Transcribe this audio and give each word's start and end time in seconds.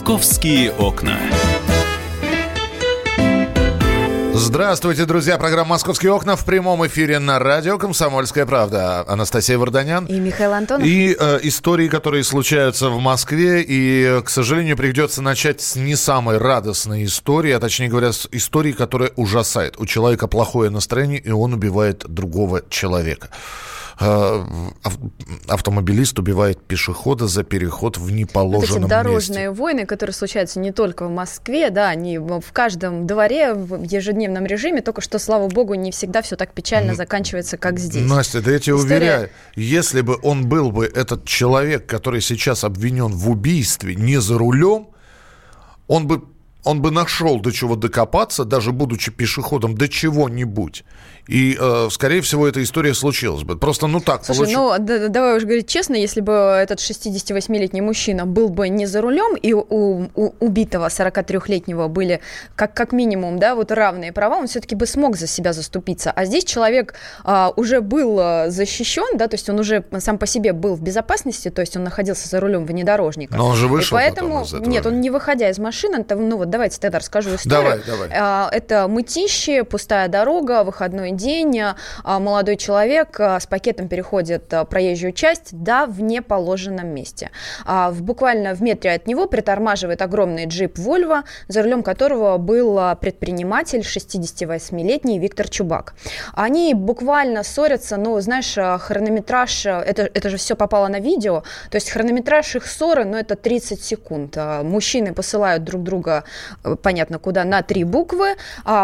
«Московские 0.00 0.72
окна». 0.72 1.18
Здравствуйте, 4.32 5.04
друзья. 5.04 5.36
Программа 5.36 5.70
«Московские 5.70 6.10
окна» 6.12 6.36
в 6.36 6.46
прямом 6.46 6.86
эфире 6.86 7.18
на 7.18 7.38
радио 7.38 7.76
«Комсомольская 7.76 8.46
правда». 8.46 9.04
Анастасия 9.06 9.58
Варданян. 9.58 10.06
И 10.06 10.18
Михаил 10.18 10.54
Антонов. 10.54 10.86
И 10.86 11.14
э, 11.20 11.40
истории, 11.42 11.88
которые 11.88 12.24
случаются 12.24 12.88
в 12.88 12.98
Москве. 12.98 13.62
И, 13.62 14.22
к 14.24 14.30
сожалению, 14.30 14.78
придется 14.78 15.20
начать 15.20 15.60
с 15.60 15.76
не 15.76 15.96
самой 15.96 16.38
радостной 16.38 17.04
истории, 17.04 17.52
а 17.52 17.60
точнее 17.60 17.88
говоря, 17.88 18.14
с 18.14 18.26
истории, 18.32 18.72
которая 18.72 19.12
ужасает. 19.16 19.78
У 19.78 19.84
человека 19.84 20.28
плохое 20.28 20.70
настроение, 20.70 21.20
и 21.20 21.30
он 21.30 21.52
убивает 21.52 22.06
другого 22.08 22.62
человека. 22.70 23.28
Э, 24.02 24.44
автомобилист 25.46 26.18
убивает 26.18 26.62
пешехода 26.62 27.26
за 27.26 27.44
переход 27.44 27.98
в 27.98 28.10
неположенном 28.10 28.82
вот 28.82 28.86
эти 28.86 28.88
дорожные 28.88 29.48
месте. 29.48 29.62
войны, 29.62 29.84
которые 29.84 30.14
случаются 30.14 30.58
не 30.58 30.72
только 30.72 31.06
в 31.06 31.10
Москве, 31.10 31.68
да, 31.68 31.88
они 31.88 32.18
в 32.18 32.52
каждом 32.52 33.06
дворе 33.06 33.52
в 33.52 33.82
ежедневном 33.82 34.46
режиме, 34.46 34.80
только 34.80 35.02
что, 35.02 35.18
слава 35.18 35.48
богу, 35.48 35.74
не 35.74 35.90
всегда 35.90 36.22
все 36.22 36.36
так 36.36 36.54
печально 36.54 36.94
заканчивается, 36.94 37.58
как 37.58 37.78
здесь. 37.78 38.08
Настя, 38.08 38.40
да 38.40 38.52
я 38.52 38.58
тебе 38.58 38.76
История... 38.76 38.96
уверяю, 38.96 39.30
если 39.54 40.00
бы 40.00 40.18
он 40.22 40.48
был 40.48 40.72
бы 40.72 40.86
этот 40.86 41.26
человек, 41.26 41.84
который 41.84 42.22
сейчас 42.22 42.64
обвинен 42.64 43.12
в 43.12 43.28
убийстве, 43.28 43.96
не 43.96 44.18
за 44.18 44.38
рулем, 44.38 44.88
он 45.88 46.06
бы 46.06 46.22
он 46.64 46.82
бы 46.82 46.90
нашел 46.90 47.40
до 47.40 47.50
чего 47.52 47.76
докопаться, 47.76 48.44
даже 48.44 48.72
будучи 48.72 49.10
пешеходом, 49.10 49.74
до 49.74 49.88
чего-нибудь. 49.88 50.84
И, 51.30 51.56
э, 51.60 51.88
скорее 51.90 52.22
всего, 52.22 52.48
эта 52.48 52.62
история 52.62 52.92
случилась 52.92 53.44
бы. 53.44 53.56
Просто, 53.56 53.86
ну 53.86 54.00
так 54.00 54.24
Слушай, 54.24 54.52
получ... 54.52 54.54
ну, 54.54 54.74
да, 54.78 55.08
давай 55.08 55.36
уж 55.36 55.44
говорить 55.44 55.68
честно, 55.68 55.94
если 55.94 56.20
бы 56.20 56.32
этот 56.32 56.80
68-летний 56.80 57.80
мужчина 57.80 58.26
был 58.26 58.48
бы 58.48 58.68
не 58.68 58.86
за 58.86 59.00
рулем, 59.00 59.36
и 59.36 59.52
у, 59.52 59.64
у 59.70 60.34
убитого 60.40 60.88
43-летнего 60.88 61.88
были 61.88 62.20
как, 62.56 62.74
как 62.74 62.92
минимум, 62.92 63.38
да, 63.38 63.54
вот 63.54 63.70
равные 63.70 64.12
права, 64.12 64.38
он 64.38 64.48
все-таки 64.48 64.74
бы 64.74 64.86
смог 64.86 65.16
за 65.16 65.28
себя 65.28 65.52
заступиться. 65.52 66.10
А 66.10 66.24
здесь 66.24 66.44
человек 66.44 66.94
а, 67.22 67.52
уже 67.54 67.80
был 67.80 68.18
а, 68.18 68.50
защищен, 68.50 69.16
да, 69.16 69.28
то 69.28 69.34
есть 69.34 69.48
он 69.48 69.60
уже 69.60 69.84
сам 69.98 70.18
по 70.18 70.26
себе 70.26 70.52
был 70.52 70.74
в 70.74 70.82
безопасности, 70.82 71.50
то 71.50 71.60
есть 71.60 71.76
он 71.76 71.84
находился 71.84 72.28
за 72.28 72.40
рулем 72.40 72.66
внедорожника. 72.66 73.36
Но 73.36 73.46
он 73.46 73.56
же 73.56 73.68
вышел 73.68 73.96
и 73.96 74.00
поэтому, 74.00 74.42
из 74.42 74.52
этого. 74.52 74.68
Нет, 74.68 74.84
он 74.84 75.00
не 75.00 75.10
выходя 75.10 75.48
из 75.48 75.58
машины, 75.58 76.04
ну 76.08 76.36
вот 76.38 76.49
давайте 76.50 76.80
тогда 76.80 76.98
расскажу 76.98 77.34
историю. 77.36 77.62
Давай, 77.62 77.80
давай. 77.86 78.10
А, 78.12 78.48
это 78.52 78.88
мытище, 78.88 79.64
пустая 79.64 80.08
дорога, 80.08 80.64
выходной 80.64 81.12
день, 81.12 81.60
а, 81.60 82.18
молодой 82.18 82.56
человек 82.56 83.18
а, 83.20 83.38
с 83.38 83.46
пакетом 83.46 83.88
переходит 83.88 84.52
а, 84.52 84.64
проезжую 84.64 85.12
часть, 85.12 85.48
да, 85.52 85.86
в 85.86 86.00
неположенном 86.00 86.88
месте. 86.88 87.30
В, 87.64 88.02
буквально 88.02 88.54
в 88.54 88.62
метре 88.62 88.92
от 88.92 89.06
него 89.06 89.26
притормаживает 89.26 90.02
огромный 90.02 90.46
джип 90.46 90.78
Volvo, 90.78 91.22
за 91.48 91.62
рулем 91.62 91.82
которого 91.82 92.38
был 92.38 92.80
предприниматель 93.00 93.80
68-летний 93.80 95.18
Виктор 95.18 95.48
Чубак. 95.48 95.94
Они 96.34 96.74
буквально 96.74 97.42
ссорятся, 97.42 97.96
ну, 97.96 98.18
знаешь, 98.20 98.54
хронометраж, 98.80 99.66
это, 99.66 100.02
это 100.02 100.30
же 100.30 100.36
все 100.36 100.56
попало 100.56 100.88
на 100.88 101.00
видео, 101.00 101.42
то 101.70 101.76
есть 101.76 101.90
хронометраж 101.90 102.56
их 102.56 102.66
ссоры, 102.66 103.04
ну, 103.04 103.16
это 103.16 103.36
30 103.36 103.82
секунд. 103.82 104.36
Мужчины 104.62 105.14
посылают 105.14 105.64
друг 105.64 105.82
друга, 105.82 106.24
понятно, 106.82 107.18
куда, 107.18 107.44
на 107.44 107.62
три 107.62 107.84
буквы, 107.84 108.36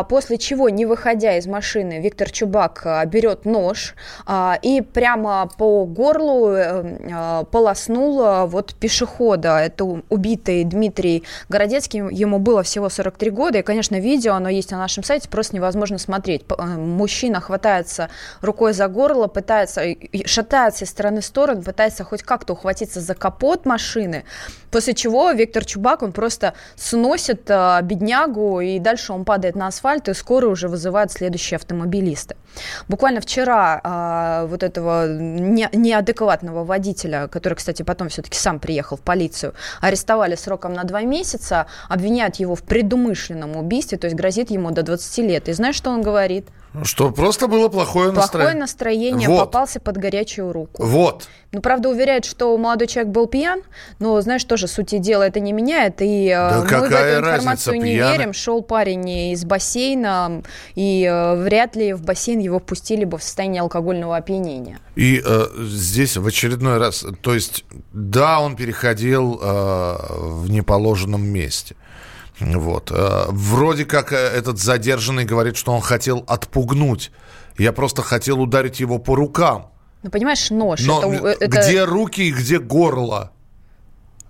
после 0.09 0.39
чего, 0.39 0.69
не 0.69 0.87
выходя 0.87 1.37
из 1.37 1.47
машины, 1.47 2.01
Виктор 2.01 2.31
Чубак 2.31 2.83
а, 2.85 3.05
берет 3.05 3.45
нож 3.45 3.95
а, 4.27 4.59
и 4.63 4.81
прямо 4.81 5.49
по 5.59 5.85
горлу 5.85 6.51
э, 6.51 6.99
а, 7.13 7.45
полоснул 7.45 8.47
вот 8.47 8.75
пешехода. 8.75 9.59
Это 9.59 9.85
убитый 9.85 10.65
Дмитрий 10.65 11.25
Городецкий, 11.49 12.01
ему 12.15 12.39
было 12.39 12.63
всего 12.63 12.89
43 12.89 13.31
года, 13.31 13.59
и, 13.59 13.63
конечно, 13.63 13.99
видео, 13.99 14.35
оно 14.35 14.49
есть 14.49 14.71
на 14.71 14.79
нашем 14.79 15.05
сайте, 15.05 15.29
просто 15.29 15.57
невозможно 15.57 15.99
смотреть. 15.99 16.45
Э, 16.49 16.65
мужчина 16.65 17.41
хватается 17.41 18.09
рукой 18.41 18.73
за 18.73 18.89
горло, 18.89 19.27
пытается, 19.27 19.83
шатается 20.25 20.85
из 20.85 20.91
стороны 20.91 21.21
в 21.21 21.25
сторону, 21.25 21.63
пытается 21.63 22.05
хоть 22.05 22.23
как-то 22.23 22.53
ухватиться 22.53 23.01
за 23.01 23.15
капот 23.15 23.67
машины, 23.67 24.25
после 24.71 24.95
чего 24.95 25.31
Виктор 25.31 25.65
Чубак, 25.65 26.03
он 26.03 26.13
просто 26.13 26.55
сносит 26.77 27.46
беднягу, 27.49 28.61
и 28.61 28.79
дальше 28.79 29.13
он 29.13 29.25
падает 29.25 29.57
на 29.57 29.69
асфальт, 29.69 30.09
и 30.09 30.15
скоро 30.15 30.49
уже 30.49 30.69
вызывают 30.69 31.13
следующие 31.13 31.57
автомобилисты. 31.57 32.37
Буквально 32.89 33.21
вчера 33.21 33.81
а, 33.83 34.47
вот 34.47 34.63
этого 34.63 35.07
не, 35.07 35.69
неадекватного 35.73 36.65
водителя, 36.65 37.29
который, 37.29 37.55
кстати, 37.55 37.83
потом 37.83 38.09
все-таки 38.09 38.39
сам 38.39 38.59
приехал 38.61 38.97
в 38.97 39.03
полицию, 39.03 39.55
арестовали 39.81 40.35
сроком 40.37 40.73
на 40.73 40.85
два 40.85 41.03
месяца, 41.03 41.67
обвиняют 41.89 42.37
его 42.37 42.55
в 42.55 42.63
предумышленном 42.63 43.57
убийстве, 43.57 43.99
то 43.99 44.07
есть 44.07 44.17
грозит 44.17 44.51
ему 44.51 44.71
до 44.71 44.83
20 44.83 45.19
лет. 45.19 45.49
И 45.49 45.53
знаешь, 45.53 45.77
что 45.77 45.91
он 45.91 46.03
говорит? 46.03 46.49
Что 46.83 47.11
просто 47.11 47.49
было 47.49 47.69
плохое 47.69 48.13
настроение. 48.13 48.31
Плохое 48.31 48.61
настроение, 48.61 49.29
вот. 49.29 49.47
попался 49.47 49.81
под 49.81 49.97
горячую 49.97 50.53
руку. 50.53 50.85
Вот. 50.85 51.29
Ну, 51.53 51.61
правда, 51.63 51.89
уверяет, 51.89 52.25
что 52.25 52.57
молодой 52.59 52.87
человек 52.87 53.13
был 53.13 53.27
пьян, 53.27 53.63
но, 53.99 54.21
знаешь, 54.21 54.45
тоже 54.45 54.67
сути 54.67 54.99
дела 54.99 55.23
это 55.23 55.41
не 55.41 55.53
меняет, 55.53 56.03
и 56.03 56.27
э, 56.27 56.31
да 56.31 56.59
мы 56.61 56.89
в 56.89 56.93
эту 56.93 57.19
информацию 57.21 57.23
разница, 57.23 57.73
не 57.73 57.95
верим. 57.95 58.33
Шел 58.33 58.63
парень 58.63 59.09
из 59.33 59.45
бассейна, 59.45 60.43
и 60.75 61.09
э, 61.11 61.43
вряд 61.43 61.77
ли 61.77 61.95
в 61.95 62.03
бассейн 62.03 62.41
его 62.41 62.59
пустили 62.59 63.05
бы 63.05 63.17
в 63.17 63.23
состоянии 63.23 63.61
алкогольного 63.61 64.17
опьянения. 64.17 64.81
И 64.97 65.23
э, 65.25 65.47
здесь 65.61 66.17
в 66.17 66.27
очередной 66.27 66.79
раз, 66.79 67.07
то 67.23 67.35
есть, 67.35 67.65
да, 67.93 68.41
он 68.41 68.57
переходил 68.57 69.41
э, 69.43 69.97
в 70.11 70.51
неположенном 70.51 71.25
месте. 71.25 71.77
Вот. 72.41 72.91
Э, 72.91 73.27
вроде 73.29 73.85
как 73.85 74.13
э, 74.13 74.17
этот 74.17 74.59
задержанный 74.59 75.25
говорит, 75.25 75.57
что 75.57 75.73
он 75.73 75.81
хотел 75.81 76.25
отпугнуть. 76.27 77.11
Я 77.59 77.73
просто 77.73 78.03
хотел 78.03 78.41
ударить 78.41 78.81
его 78.81 78.99
по 78.99 79.15
рукам. 79.15 79.71
Ну, 80.03 80.11
понимаешь, 80.11 80.51
нож. 80.51 80.81
Но 80.85 81.13
это, 81.13 81.45
это... 81.45 81.61
где 81.61 81.85
руки 81.85 82.29
и 82.29 82.33
где 82.33 82.59
горло? 82.59 83.33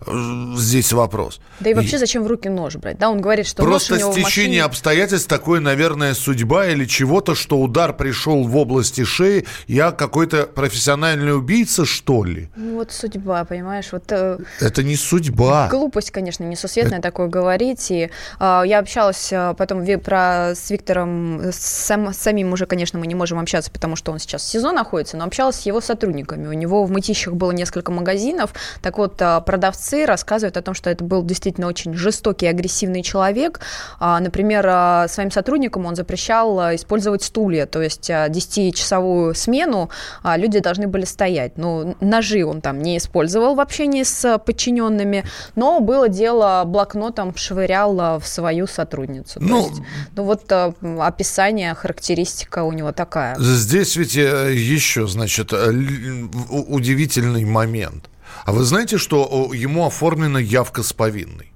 Здесь 0.05 0.93
вопрос. 0.93 1.41
Да 1.61 1.71
и 1.71 1.75
вообще 1.75 1.99
зачем 1.99 2.23
в 2.23 2.27
руки 2.27 2.49
нож 2.49 2.77
брать? 2.77 2.99
Да, 2.99 3.09
он 3.11 3.21
говорит, 3.21 3.47
что 3.47 3.63
Просто 3.63 3.95
нож 3.95 4.05
у 4.05 4.13
стечение 4.13 4.25
машине... 4.25 4.65
обстоятельств, 4.65 5.29
такое, 5.29 5.61
наверное, 5.61 6.15
судьба 6.15 6.67
или 6.67 6.85
чего-то, 6.85 7.35
что 7.35 7.59
удар 7.59 7.95
пришел 7.95 8.45
в 8.45 8.57
области 8.57 9.05
шеи. 9.05 9.47
Я 9.67 9.93
какой-то 9.93 10.45
профессиональный 10.47 11.35
убийца, 11.35 11.85
что 11.85 12.25
ли? 12.25 12.51
Ну 12.57 12.77
вот 12.77 12.93
судьба, 12.93 13.45
понимаешь? 13.45 13.89
Вот, 13.91 14.05
э... 14.11 14.39
Это 14.61 14.83
не 14.83 14.97
судьба. 14.97 15.69
Глупость, 15.71 16.11
конечно, 16.11 16.45
несусветная 16.45 16.99
Это... 16.99 17.09
такое 17.09 17.29
говорить. 17.29 17.91
И 17.91 18.11
э, 18.39 18.63
я 18.67 18.79
общалась 18.79 19.33
э, 19.33 19.55
потом 19.57 19.85
про, 20.01 20.53
с 20.55 20.71
Виктором, 20.71 21.41
с 21.53 21.57
сам, 21.57 22.13
самим 22.13 22.53
уже, 22.53 22.67
конечно, 22.67 22.99
мы 22.99 23.07
не 23.07 23.15
можем 23.15 23.39
общаться, 23.39 23.71
потому 23.71 23.97
что 23.97 24.13
он 24.13 24.19
сейчас 24.19 24.43
в 24.43 24.49
СИЗО 24.49 24.73
находится, 24.73 25.17
но 25.17 25.25
общалась 25.25 25.57
с 25.57 25.67
его 25.67 25.81
сотрудниками. 25.81 26.47
У 26.49 26.53
него 26.53 26.85
в 26.85 26.91
Мытищах 26.91 27.35
было 27.35 27.53
несколько 27.53 27.93
магазинов. 27.93 28.53
Так 28.83 28.99
вот, 28.99 29.21
э, 29.21 29.41
продавцы 29.41 29.86
продавцы 29.87 30.07
рассказывают 30.07 30.57
о 30.57 30.63
том, 30.63 30.75
что 30.75 30.91
это 30.91 31.05
был 31.05 31.25
действительно 31.25 31.67
очень 31.67 31.95
жестокий 31.95 32.47
агрессивный 32.47 33.03
человек. 33.03 33.61
А, 33.99 34.21
например, 34.21 34.67
а, 34.69 35.09
своим 35.09 35.31
сотрудникам 35.31 35.87
он 35.87 35.97
запрещал 35.97 36.59
а, 36.59 36.75
использовать 36.75 37.23
стулья, 37.23 37.67
то 37.67 37.83
есть 37.83 38.11
10-часовую 38.11 39.35
смену 39.35 39.91
люди 40.25 40.59
должны 40.61 40.89
были 40.89 41.05
стоять. 41.05 41.59
Ну, 41.59 41.97
ножи 42.01 42.45
он 42.45 42.61
там 42.61 42.83
не 42.83 42.99
использовал 42.99 43.55
в 43.55 43.61
общении 43.61 44.03
с 44.03 44.39
подчиненными, 44.39 45.25
но 45.55 45.81
было 45.81 46.09
дело 46.09 46.63
блокнотом 46.67 47.35
швырял 47.37 48.19
в 48.19 48.27
свою 48.27 48.67
сотрудницу. 48.67 49.39
Ну, 49.41 49.69
есть, 49.69 49.83
ну 50.17 50.25
вот 50.25 50.53
описание, 50.53 51.75
характеристика 51.75 52.65
у 52.65 52.73
него 52.73 52.93
такая. 52.93 53.37
Здесь 53.39 53.97
ведь 53.97 54.17
э, 54.17 54.53
еще, 54.55 55.07
значит, 55.07 55.53
удивительный 55.53 57.45
момент. 57.45 58.09
А 58.47 58.53
вы 58.53 58.63
знаете, 58.63 58.97
что 58.97 59.51
ему 59.53 59.85
оформлена 59.85 60.39
явка 60.39 60.85
с 60.85 60.93
повинной? 60.93 61.53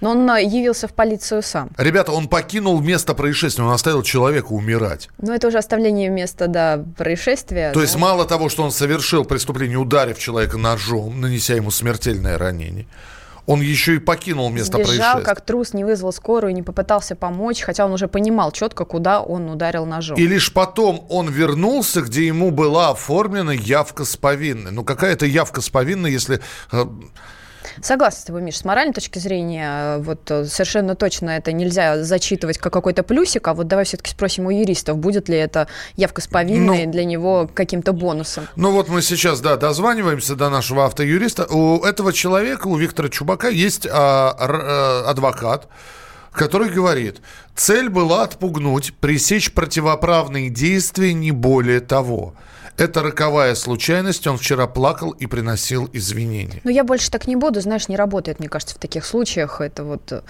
Но 0.00 0.12
он 0.12 0.30
а, 0.30 0.40
явился 0.40 0.88
в 0.88 0.94
полицию 0.94 1.42
сам. 1.42 1.68
Ребята, 1.76 2.12
он 2.12 2.26
покинул 2.26 2.80
место 2.80 3.12
происшествия, 3.14 3.64
он 3.64 3.72
оставил 3.72 4.02
человека 4.02 4.46
умирать. 4.46 5.10
Ну, 5.18 5.32
это 5.34 5.48
уже 5.48 5.58
оставление 5.58 6.08
места, 6.08 6.46
да, 6.46 6.82
происшествия. 6.96 7.72
То 7.72 7.80
но... 7.80 7.82
есть 7.82 7.96
мало 7.96 8.24
того, 8.24 8.48
что 8.48 8.62
он 8.62 8.70
совершил 8.70 9.26
преступление, 9.26 9.76
ударив 9.76 10.18
человека 10.18 10.56
ножом, 10.56 11.20
нанеся 11.20 11.54
ему 11.54 11.70
смертельное 11.70 12.38
ранение, 12.38 12.86
он 13.46 13.60
еще 13.60 13.96
и 13.96 13.98
покинул 13.98 14.50
место 14.50 14.78
Сбежал, 14.78 14.86
происшествия. 14.86 15.22
как 15.24 15.40
трус, 15.44 15.74
не 15.74 15.84
вызвал 15.84 16.12
скорую, 16.12 16.54
не 16.54 16.62
попытался 16.62 17.16
помочь, 17.16 17.62
хотя 17.62 17.84
он 17.84 17.92
уже 17.92 18.08
понимал 18.08 18.52
четко, 18.52 18.84
куда 18.84 19.20
он 19.20 19.48
ударил 19.50 19.84
ножом. 19.84 20.16
И 20.16 20.26
лишь 20.26 20.52
потом 20.52 21.06
он 21.08 21.28
вернулся, 21.28 22.02
где 22.02 22.26
ему 22.26 22.50
была 22.50 22.90
оформлена 22.90 23.52
явка 23.52 24.04
с 24.04 24.16
повинной. 24.16 24.70
Ну, 24.70 24.84
какая 24.84 25.12
это 25.12 25.26
явка 25.26 25.60
с 25.60 25.68
повинной, 25.70 26.12
если... 26.12 26.40
Э, 27.62 27.82
Согласна 27.82 28.20
с 28.20 28.24
тобой, 28.24 28.42
Миш, 28.42 28.58
с 28.58 28.64
моральной 28.64 28.94
точки 28.94 29.18
зрения, 29.18 29.98
вот 29.98 30.20
совершенно 30.26 30.94
точно 30.94 31.30
это 31.30 31.52
нельзя 31.52 32.02
зачитывать 32.02 32.58
как 32.58 32.72
какой-то 32.72 33.02
плюсик, 33.02 33.46
а 33.48 33.54
вот 33.54 33.68
давай 33.68 33.84
все-таки 33.84 34.10
спросим 34.10 34.46
у 34.46 34.50
юристов, 34.50 34.98
будет 34.98 35.28
ли 35.28 35.36
это 35.36 35.68
явка 35.96 36.20
с 36.20 36.26
повинной 36.26 36.86
ну, 36.86 36.92
для 36.92 37.04
него 37.04 37.48
каким-то 37.52 37.92
бонусом. 37.92 38.48
Ну 38.56 38.72
вот 38.72 38.88
мы 38.88 39.02
сейчас, 39.02 39.40
да, 39.40 39.56
дозваниваемся 39.56 40.34
до 40.34 40.48
нашего 40.50 40.86
автоюриста. 40.86 41.46
У 41.46 41.84
этого 41.84 42.12
человека, 42.12 42.66
у 42.68 42.76
Виктора 42.76 43.08
Чубака 43.08 43.48
есть 43.48 43.86
а, 43.86 44.34
а, 44.38 45.04
адвокат, 45.08 45.68
который 46.32 46.70
говорит, 46.70 47.20
цель 47.54 47.88
была 47.88 48.24
отпугнуть, 48.24 48.94
пресечь 48.94 49.52
противоправные 49.52 50.48
действия, 50.50 51.12
не 51.12 51.30
более 51.30 51.80
того. 51.80 52.34
Это 52.78 53.02
роковая 53.02 53.54
случайность, 53.54 54.26
он 54.26 54.38
вчера 54.38 54.66
плакал 54.66 55.10
и 55.10 55.26
приносил 55.26 55.90
извинения. 55.92 56.60
Но 56.64 56.70
я 56.70 56.84
больше 56.84 57.10
так 57.10 57.26
не 57.26 57.36
буду, 57.36 57.60
знаешь, 57.60 57.88
не 57.88 57.96
работает, 57.96 58.40
мне 58.40 58.48
кажется, 58.48 58.76
в 58.76 58.78
таких 58.78 59.04
случаях. 59.04 59.60
Это 59.60 59.84
вот 59.84 60.10
э, 60.10 60.22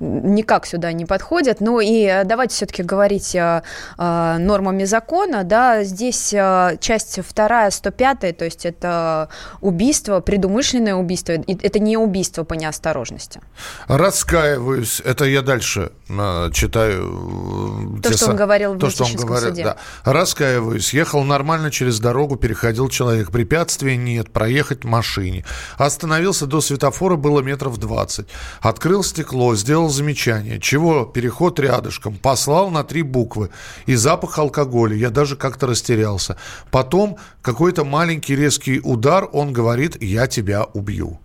никак 0.00 0.66
сюда 0.66 0.92
не 0.92 1.04
подходят. 1.06 1.60
Ну 1.60 1.80
и 1.80 2.04
э, 2.04 2.24
давайте 2.24 2.54
все-таки 2.54 2.82
говорить 2.82 3.34
э, 3.34 3.62
э, 3.98 4.36
нормами 4.38 4.84
закона. 4.84 5.44
Да, 5.44 5.84
здесь 5.84 6.32
э, 6.32 6.76
часть 6.80 7.20
вторая, 7.26 7.70
105, 7.70 8.36
то 8.36 8.44
есть 8.44 8.66
это 8.66 9.28
убийство, 9.60 10.20
предумышленное 10.20 10.94
убийство. 10.94 11.32
Это 11.32 11.78
не 11.78 11.96
убийство 11.96 12.44
по 12.44 12.54
неосторожности. 12.54 13.40
Раскаиваюсь. 13.86 15.00
Это 15.04 15.24
я 15.24 15.42
дальше 15.42 15.92
э, 16.08 16.50
читаю. 16.52 17.98
Э, 17.98 18.02
то, 18.02 18.16
что 18.16 18.30
он 18.30 18.36
говорил 18.36 18.74
в 18.74 18.78
то, 18.78 18.90
что 18.90 19.04
он 19.04 19.14
говорит, 19.14 19.50
суде. 19.50 19.64
Да. 19.64 19.76
Раскаиваюсь. 20.04 20.92
Ехал 20.92 21.22
нормально 21.24 21.70
через 21.70 22.00
дорогу, 22.00 22.36
переходил 22.36 22.88
человек. 22.88 23.30
Препятствия 23.30 23.96
нет, 23.96 24.32
проехать 24.32 24.84
в 24.84 24.88
машине. 24.88 25.44
Остановился 25.76 26.46
до 26.46 26.60
светофора, 26.60 27.16
было 27.16 27.40
метров 27.40 27.78
20. 27.78 28.26
Открыл 28.60 29.04
стекло, 29.04 29.54
сделал 29.54 29.83
замечание. 29.88 30.60
Чего 30.60 31.04
переход 31.04 31.58
рядышком? 31.60 32.16
Послал 32.16 32.70
на 32.70 32.84
три 32.84 33.02
буквы. 33.02 33.50
И 33.86 33.94
запах 33.94 34.38
алкоголя. 34.38 34.96
Я 34.96 35.10
даже 35.10 35.36
как-то 35.36 35.66
растерялся. 35.66 36.36
Потом 36.70 37.16
какой-то 37.42 37.84
маленький 37.84 38.36
резкий 38.36 38.80
удар. 38.80 39.28
Он 39.32 39.52
говорит, 39.52 40.02
я 40.02 40.26
тебя 40.26 40.64
убью. 40.64 41.20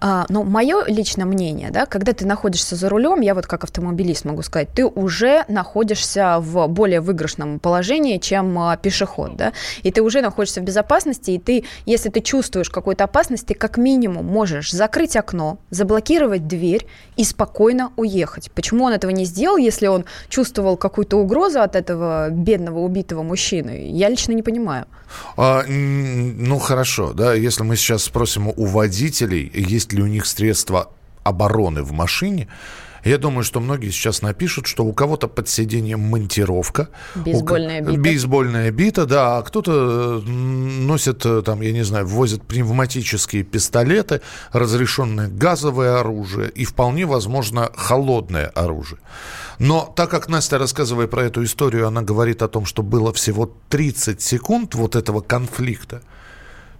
А, 0.00 0.26
но 0.28 0.44
мое 0.44 0.84
личное 0.86 1.24
мнение, 1.24 1.70
да, 1.70 1.84
когда 1.86 2.12
ты 2.12 2.24
находишься 2.24 2.76
за 2.76 2.88
рулем, 2.88 3.20
я 3.20 3.34
вот 3.34 3.46
как 3.46 3.64
автомобилист 3.64 4.24
могу 4.24 4.42
сказать, 4.42 4.68
ты 4.72 4.86
уже 4.86 5.44
находишься 5.48 6.38
в 6.38 6.68
более 6.68 7.00
выигрышном 7.00 7.58
положении, 7.58 8.18
чем 8.18 8.56
а, 8.58 8.76
пешеход, 8.76 9.36
да, 9.36 9.52
и 9.82 9.90
ты 9.90 10.02
уже 10.02 10.20
находишься 10.20 10.60
в 10.60 10.64
безопасности, 10.64 11.32
и 11.32 11.38
ты, 11.38 11.64
если 11.84 12.10
ты 12.10 12.20
чувствуешь 12.20 12.70
какую-то 12.70 13.04
опасность, 13.04 13.46
ты 13.46 13.54
как 13.54 13.76
минимум 13.76 14.24
можешь 14.24 14.70
закрыть 14.70 15.16
окно, 15.16 15.58
заблокировать 15.70 16.46
дверь 16.46 16.86
и 17.16 17.24
спокойно 17.24 17.92
уехать. 17.96 18.52
Почему 18.52 18.84
он 18.84 18.92
этого 18.92 19.10
не 19.10 19.24
сделал, 19.24 19.56
если 19.56 19.88
он 19.88 20.04
чувствовал 20.28 20.76
какую-то 20.76 21.16
угрозу 21.16 21.60
от 21.60 21.74
этого 21.74 22.30
бедного 22.30 22.78
убитого 22.78 23.24
мужчины? 23.24 23.90
Я 23.90 24.08
лично 24.08 24.32
не 24.32 24.42
понимаю. 24.42 24.86
А, 25.36 25.64
ну 25.66 26.58
хорошо, 26.58 27.12
да, 27.12 27.34
если 27.34 27.64
мы 27.64 27.76
сейчас 27.76 28.04
спросим 28.04 28.48
у 28.48 28.66
водителей, 28.66 29.50
есть 29.54 29.87
ли 29.92 30.02
у 30.02 30.06
них 30.06 30.26
средства 30.26 30.90
обороны 31.24 31.82
в 31.82 31.92
машине, 31.92 32.48
я 33.04 33.18
думаю, 33.18 33.44
что 33.44 33.60
многие 33.60 33.90
сейчас 33.90 34.22
напишут, 34.22 34.66
что 34.66 34.84
у 34.84 34.92
кого-то 34.92 35.28
под 35.28 35.48
сиденьем 35.48 36.00
монтировка. 36.00 36.88
Бейсбольная 37.14 37.80
бита. 37.80 38.00
Бейсбольная 38.00 38.70
бита, 38.70 39.06
да. 39.06 39.38
А 39.38 39.42
кто-то 39.42 40.20
носит, 40.26 41.24
э, 41.24 41.42
там, 41.42 41.60
я 41.60 41.72
не 41.72 41.84
знаю, 41.84 42.06
ввозит 42.06 42.42
пневматические 42.42 43.44
пистолеты, 43.44 44.20
разрешенное 44.52 45.28
газовое 45.28 46.00
оружие 46.00 46.50
и 46.50 46.64
вполне 46.64 47.06
возможно 47.06 47.70
холодное 47.76 48.46
оружие. 48.48 49.00
Но 49.58 49.92
так 49.96 50.10
как 50.10 50.28
Настя, 50.28 50.58
рассказывая 50.58 51.06
про 51.06 51.24
эту 51.24 51.42
историю, 51.44 51.86
она 51.86 52.02
говорит 52.02 52.42
о 52.42 52.48
том, 52.48 52.64
что 52.64 52.82
было 52.82 53.12
всего 53.12 53.50
30 53.68 54.20
секунд 54.20 54.74
вот 54.74 54.96
этого 54.96 55.20
конфликта, 55.20 56.02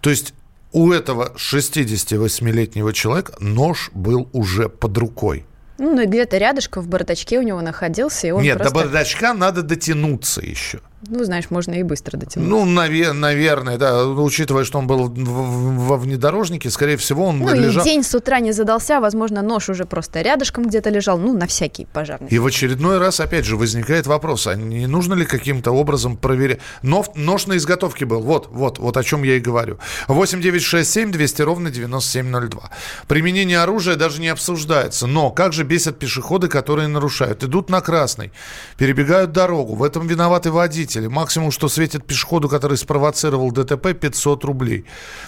то 0.00 0.10
есть 0.10 0.34
у 0.72 0.92
этого 0.92 1.32
68-летнего 1.36 2.92
человека 2.92 3.34
нож 3.40 3.90
был 3.94 4.28
уже 4.32 4.68
под 4.68 4.96
рукой. 4.98 5.44
Ну, 5.78 6.00
и 6.00 6.06
где-то 6.06 6.38
рядышком 6.38 6.82
в 6.82 6.88
бардачке 6.88 7.38
у 7.38 7.42
него 7.42 7.60
находился, 7.60 8.26
и 8.26 8.30
он 8.32 8.42
Нет, 8.42 8.58
просто... 8.58 8.74
до 8.74 8.80
бардачка 8.80 9.32
надо 9.32 9.62
дотянуться 9.62 10.40
еще. 10.40 10.80
Ну, 11.06 11.22
знаешь, 11.22 11.44
можно 11.50 11.74
и 11.74 11.84
быстро 11.84 12.16
дотянуться. 12.16 12.40
Ну, 12.40 12.66
наве- 12.66 13.12
наверное, 13.12 13.78
да. 13.78 14.04
Учитывая, 14.04 14.64
что 14.64 14.78
он 14.78 14.88
был 14.88 15.08
во 15.08 15.96
внедорожнике, 15.96 16.70
скорее 16.70 16.96
всего, 16.96 17.26
он 17.26 17.38
ну, 17.38 17.54
лежал... 17.54 17.84
и 17.84 17.88
день 17.88 18.02
с 18.02 18.12
утра 18.16 18.40
не 18.40 18.50
задался, 18.50 18.98
возможно, 18.98 19.40
нож 19.40 19.68
уже 19.68 19.84
просто 19.84 20.22
рядышком 20.22 20.66
где-то 20.66 20.90
лежал, 20.90 21.16
ну, 21.18 21.38
на 21.38 21.46
всякий 21.46 21.84
пожарный. 21.84 22.28
И 22.28 22.38
в 22.40 22.46
очередной 22.46 22.98
раз, 22.98 23.20
опять 23.20 23.44
же, 23.44 23.56
возникает 23.56 24.08
вопрос, 24.08 24.48
а 24.48 24.56
не 24.56 24.88
нужно 24.88 25.14
ли 25.14 25.24
каким-то 25.24 25.70
образом 25.70 26.16
проверять? 26.16 26.58
Но 26.82 27.04
нож 27.14 27.46
на 27.46 27.56
изготовке 27.56 28.04
был, 28.04 28.20
вот, 28.20 28.48
вот, 28.50 28.80
вот 28.80 28.96
о 28.96 29.04
чем 29.04 29.22
я 29.22 29.36
и 29.36 29.40
говорю. 29.40 29.78
8 30.08 30.40
9 30.40 30.62
6 30.62 30.90
7 30.90 31.12
200 31.12 31.42
ровно 31.42 31.70
9702. 31.70 32.70
Применение 33.06 33.60
оружия 33.60 33.94
даже 33.94 34.20
не 34.20 34.28
обсуждается, 34.28 35.06
но 35.06 35.30
как 35.30 35.52
же 35.52 35.62
бесят 35.62 36.00
пешеходы, 36.00 36.48
которые 36.48 36.88
нарушают? 36.88 37.44
Идут 37.44 37.70
на 37.70 37.80
красный, 37.80 38.32
перебегают 38.78 39.30
дорогу, 39.30 39.76
в 39.76 39.84
этом 39.84 40.08
виноваты 40.08 40.50
водители 40.50 40.87
водителя. 40.88 41.10
Максимум, 41.10 41.50
что 41.50 41.68
светит 41.68 42.04
пешеходу, 42.04 42.48
который 42.48 42.76
спровоцировал 42.76 43.50
ДТП, 43.50 43.92
500 43.92 44.44
рублей. 44.44 44.84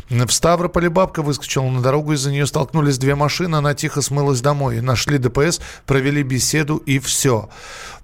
В 0.09 0.31
Ставрополе 0.31 0.89
бабка 0.89 1.23
выскочила 1.23 1.69
на 1.69 1.83
дорогу, 1.83 2.12
из-за 2.12 2.31
нее 2.31 2.47
столкнулись 2.47 2.99
две 2.99 3.15
машины, 3.15 3.57
она 3.57 3.75
тихо 3.75 4.03
смылась 4.03 4.41
домой. 4.41 4.81
Нашли 4.81 5.19
ДПС, 5.19 5.61
провели 5.87 6.23
беседу 6.23 6.77
и 6.77 6.99
все. 6.99 7.49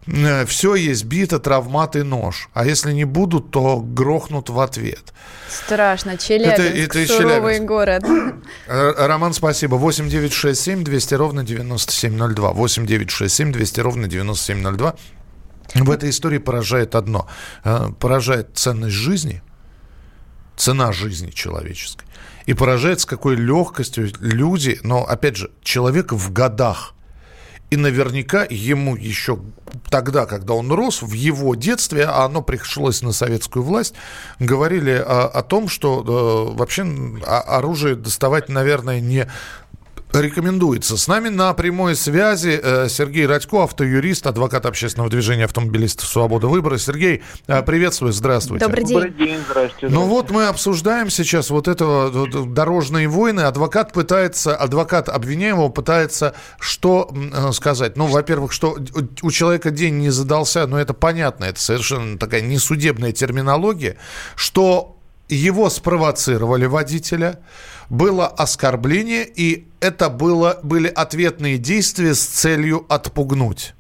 Э, 0.07 0.45
все 0.47 0.75
есть 0.75 1.05
бита, 1.05 1.39
травмат 1.39 1.97
и 1.97 2.03
нож. 2.03 2.49
А 2.55 2.65
если 2.65 2.93
не 2.93 3.05
будут, 3.05 3.51
то 3.51 3.81
грохнут 3.81 4.51
в 4.51 4.61
ответ. 4.61 5.13
Страшно. 5.49 6.17
Челябинск, 6.17 6.59
это, 6.59 6.63
это 6.63 7.07
суровый 7.07 7.55
Челябинск. 7.55 7.65
город. 7.65 8.05
Э, 8.67 9.07
Роман, 9.07 9.33
спасибо. 9.33 9.77
8 9.77 10.09
9 10.09 10.33
6 10.33 10.61
7 10.61 10.85
200 10.85 11.15
ровно 11.15 11.45
9702. 11.45 12.53
8 12.53 12.87
9 12.87 13.11
6 13.11 13.35
7 13.35 13.53
200 13.53 13.81
ровно 13.81 14.09
9702. 14.09 14.95
В 15.75 15.91
этой 15.91 16.11
истории 16.11 16.39
поражает 16.39 16.95
одно. 16.95 17.29
Э, 17.65 17.89
поражает 17.99 18.51
ценность 18.55 18.95
жизни, 18.95 19.43
цена 20.57 20.93
жизни 20.93 21.31
человеческой. 21.31 22.07
И 22.47 22.55
поражает, 22.55 23.01
с 23.01 23.07
какой 23.07 23.37
легкостью 23.37 24.11
люди, 24.21 24.79
но, 24.83 25.05
опять 25.05 25.37
же, 25.37 25.51
человек 25.63 26.13
в 26.13 26.33
годах, 26.33 26.95
и 27.69 27.77
наверняка 27.77 28.47
ему 28.49 28.95
еще 28.95 29.41
тогда, 29.91 30.27
когда 30.27 30.55
он 30.55 30.71
рос, 30.71 31.03
в 31.03 31.13
его 31.13 31.57
детстве, 31.57 32.05
а 32.05 32.25
оно 32.25 32.41
пришлось 32.41 33.03
на 33.03 33.11
советскую 33.11 33.65
власть, 33.65 33.95
говорили 34.39 34.93
о, 34.93 35.27
о 35.27 35.43
том, 35.43 35.69
что 35.69 36.53
э, 36.55 36.57
вообще 36.57 36.83
оружие 37.25 37.97
доставать, 37.97 38.49
наверное, 38.49 39.01
не 39.01 39.29
рекомендуется. 40.21 40.97
С 40.97 41.09
нами 41.09 41.29
на 41.29 41.53
прямой 41.55 41.95
связи 41.95 42.61
э, 42.63 42.89
Сергей 42.89 43.27
Радько, 43.27 43.65
автоюрист, 43.65 44.27
адвокат 44.27 44.67
общественного 44.67 45.11
движения 45.11 45.45
автомобилистов 45.45 46.09
«Свобода 46.09 46.47
выбора». 46.47 46.79
Сергей, 46.79 47.23
э, 47.47 47.63
приветствую, 47.63 48.13
здравствуйте. 48.13 48.65
Добрый 48.65 48.85
день. 48.85 48.95
Добрый 48.95 49.13
день, 49.13 49.39
здравствуйте. 49.49 49.95
Ну 49.95 50.07
вот 50.07 50.31
мы 50.31 50.47
обсуждаем 50.47 51.11
сейчас 51.11 51.51
вот 51.51 51.69
это 51.69 52.11
дорожные 52.47 53.09
войны. 53.09 53.43
Адвокат 53.43 53.93
пытается, 53.93 54.57
адвокат 54.57 55.09
обвиняемого 55.09 55.69
пытается 55.69 56.35
что 56.59 57.11
э, 57.13 57.53
сказать? 57.53 57.97
Ну, 57.97 58.07
во-первых, 58.07 58.53
что 58.53 58.79
у 59.23 59.31
человека 59.31 59.71
день 59.71 59.99
не 59.99 60.11
задался, 60.11 60.67
но 60.67 60.79
это 60.79 60.95
понятно, 60.95 61.45
это 61.45 61.61
совершенно 61.61 62.19
такая 62.19 62.41
несудебная 62.41 63.13
терминология, 63.13 63.97
что 64.35 64.96
его 65.29 65.71
спровоцировали 65.71 66.67
водителя, 66.67 67.41
было 67.89 68.27
оскорбление, 68.27 69.27
и 69.27 69.69
это 69.81 70.09
было, 70.09 70.59
были 70.63 70.89
ответные 70.89 71.59
действия 71.59 72.15
с 72.15 72.21
целью 72.21 72.85
отпугнуть. 72.89 73.76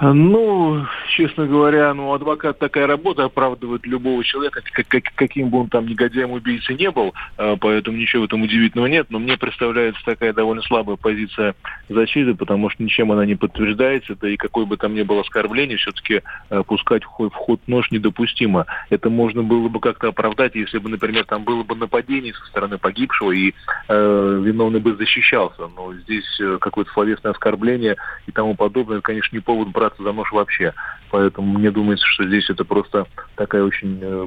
Ну, 0.00 0.86
честно 1.08 1.46
говоря, 1.46 1.92
ну, 1.92 2.14
адвокат 2.14 2.58
такая 2.58 2.86
работа 2.86 3.24
оправдывает 3.24 3.84
любого 3.86 4.24
человека, 4.24 4.62
как, 4.72 4.88
как, 4.88 5.04
каким 5.14 5.50
бы 5.50 5.60
он 5.60 5.68
там 5.68 5.86
негодяем 5.86 6.30
убийцей 6.32 6.74
не 6.76 6.90
был, 6.90 7.12
а, 7.36 7.56
поэтому 7.56 7.98
ничего 7.98 8.22
в 8.22 8.24
этом 8.24 8.40
удивительного 8.40 8.86
нет, 8.86 9.08
но 9.10 9.18
мне 9.18 9.36
представляется 9.36 10.00
такая 10.06 10.32
довольно 10.32 10.62
слабая 10.62 10.96
позиция 10.96 11.54
защиты, 11.90 12.34
потому 12.34 12.70
что 12.70 12.82
ничем 12.82 13.12
она 13.12 13.26
не 13.26 13.34
подтверждается, 13.34 14.16
да 14.18 14.30
и 14.30 14.38
какой 14.38 14.64
бы 14.64 14.78
там 14.78 14.94
ни 14.94 15.02
было 15.02 15.20
оскорбление, 15.20 15.76
все-таки 15.76 16.22
а, 16.48 16.62
пускать 16.62 17.02
в 17.04 17.28
ход, 17.28 17.60
нож 17.66 17.90
недопустимо. 17.90 18.64
Это 18.88 19.10
можно 19.10 19.42
было 19.42 19.68
бы 19.68 19.80
как-то 19.80 20.08
оправдать, 20.08 20.54
если 20.54 20.78
бы, 20.78 20.88
например, 20.88 21.26
там 21.26 21.44
было 21.44 21.62
бы 21.62 21.74
нападение 21.74 22.32
со 22.32 22.46
стороны 22.46 22.78
погибшего, 22.78 23.32
и 23.32 23.52
э, 23.88 24.40
виновный 24.42 24.80
бы 24.80 24.94
защищался, 24.94 25.68
но 25.76 25.92
здесь 25.92 26.40
э, 26.40 26.56
какое-то 26.58 26.90
словесное 26.92 27.32
оскорбление 27.32 27.96
и 28.26 28.32
тому 28.32 28.54
подобное, 28.54 28.98
это, 28.98 29.02
конечно, 29.02 29.36
не 29.36 29.40
повод 29.40 29.68
браться 29.90 30.02
за 30.02 30.12
нож 30.12 30.32
вообще. 30.32 30.72
поэтому 31.10 31.58
мне 31.58 31.70
думается, 31.70 32.06
что 32.06 32.26
здесь 32.26 32.48
это 32.50 32.64
просто 32.64 33.06
такая 33.36 33.62
очень 33.62 33.98
э, 34.00 34.24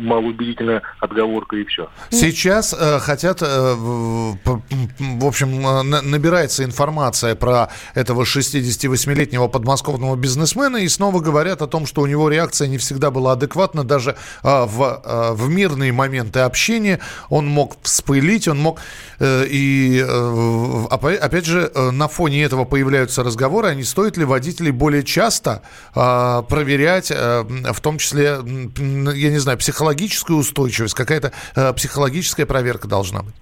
малоубедительная 0.00 0.82
отговорка 1.00 1.56
и 1.56 1.64
все. 1.64 1.88
Сейчас 2.10 2.74
э, 2.78 2.98
хотят, 3.00 3.42
э, 3.42 3.46
в 3.46 5.24
общем, 5.24 5.66
э, 5.66 5.82
набирается 6.02 6.64
информация 6.64 7.34
про 7.34 7.68
этого 7.94 8.22
68-летнего 8.22 9.48
подмосковного 9.48 10.16
бизнесмена 10.16 10.78
и 10.78 10.88
снова 10.88 11.20
говорят 11.20 11.62
о 11.62 11.66
том, 11.66 11.86
что 11.86 12.02
у 12.02 12.06
него 12.06 12.28
реакция 12.28 12.68
не 12.68 12.78
всегда 12.78 13.10
была 13.10 13.32
адекватна, 13.32 13.84
даже 13.84 14.10
э, 14.10 14.14
в, 14.42 15.02
э, 15.04 15.32
в 15.32 15.48
мирные 15.50 15.92
моменты 15.92 16.40
общения 16.40 17.00
он 17.30 17.46
мог 17.46 17.76
вспылить, 17.82 18.48
он 18.48 18.58
мог 18.58 18.80
э, 19.18 19.44
и 19.48 20.04
э, 20.06 20.86
опять 20.90 21.46
же 21.46 21.70
э, 21.74 21.90
на 21.90 22.08
фоне 22.08 22.44
этого 22.44 22.64
появляются 22.64 23.22
разговоры, 23.24 23.68
а 23.68 23.74
не 23.74 23.84
стоит 23.84 24.16
ли 24.16 24.24
водителей 24.24 24.70
более 24.76 25.02
часто 25.02 25.62
э, 25.94 26.42
проверять, 26.48 27.10
э, 27.10 27.42
в 27.72 27.80
том 27.80 27.98
числе, 27.98 28.24
я 28.24 29.30
не 29.30 29.38
знаю, 29.38 29.58
психологическую 29.58 30.38
устойчивость, 30.38 30.94
какая-то 30.94 31.32
э, 31.54 31.72
психологическая 31.72 32.46
проверка 32.46 32.88
должна 32.88 33.22
быть? 33.22 33.34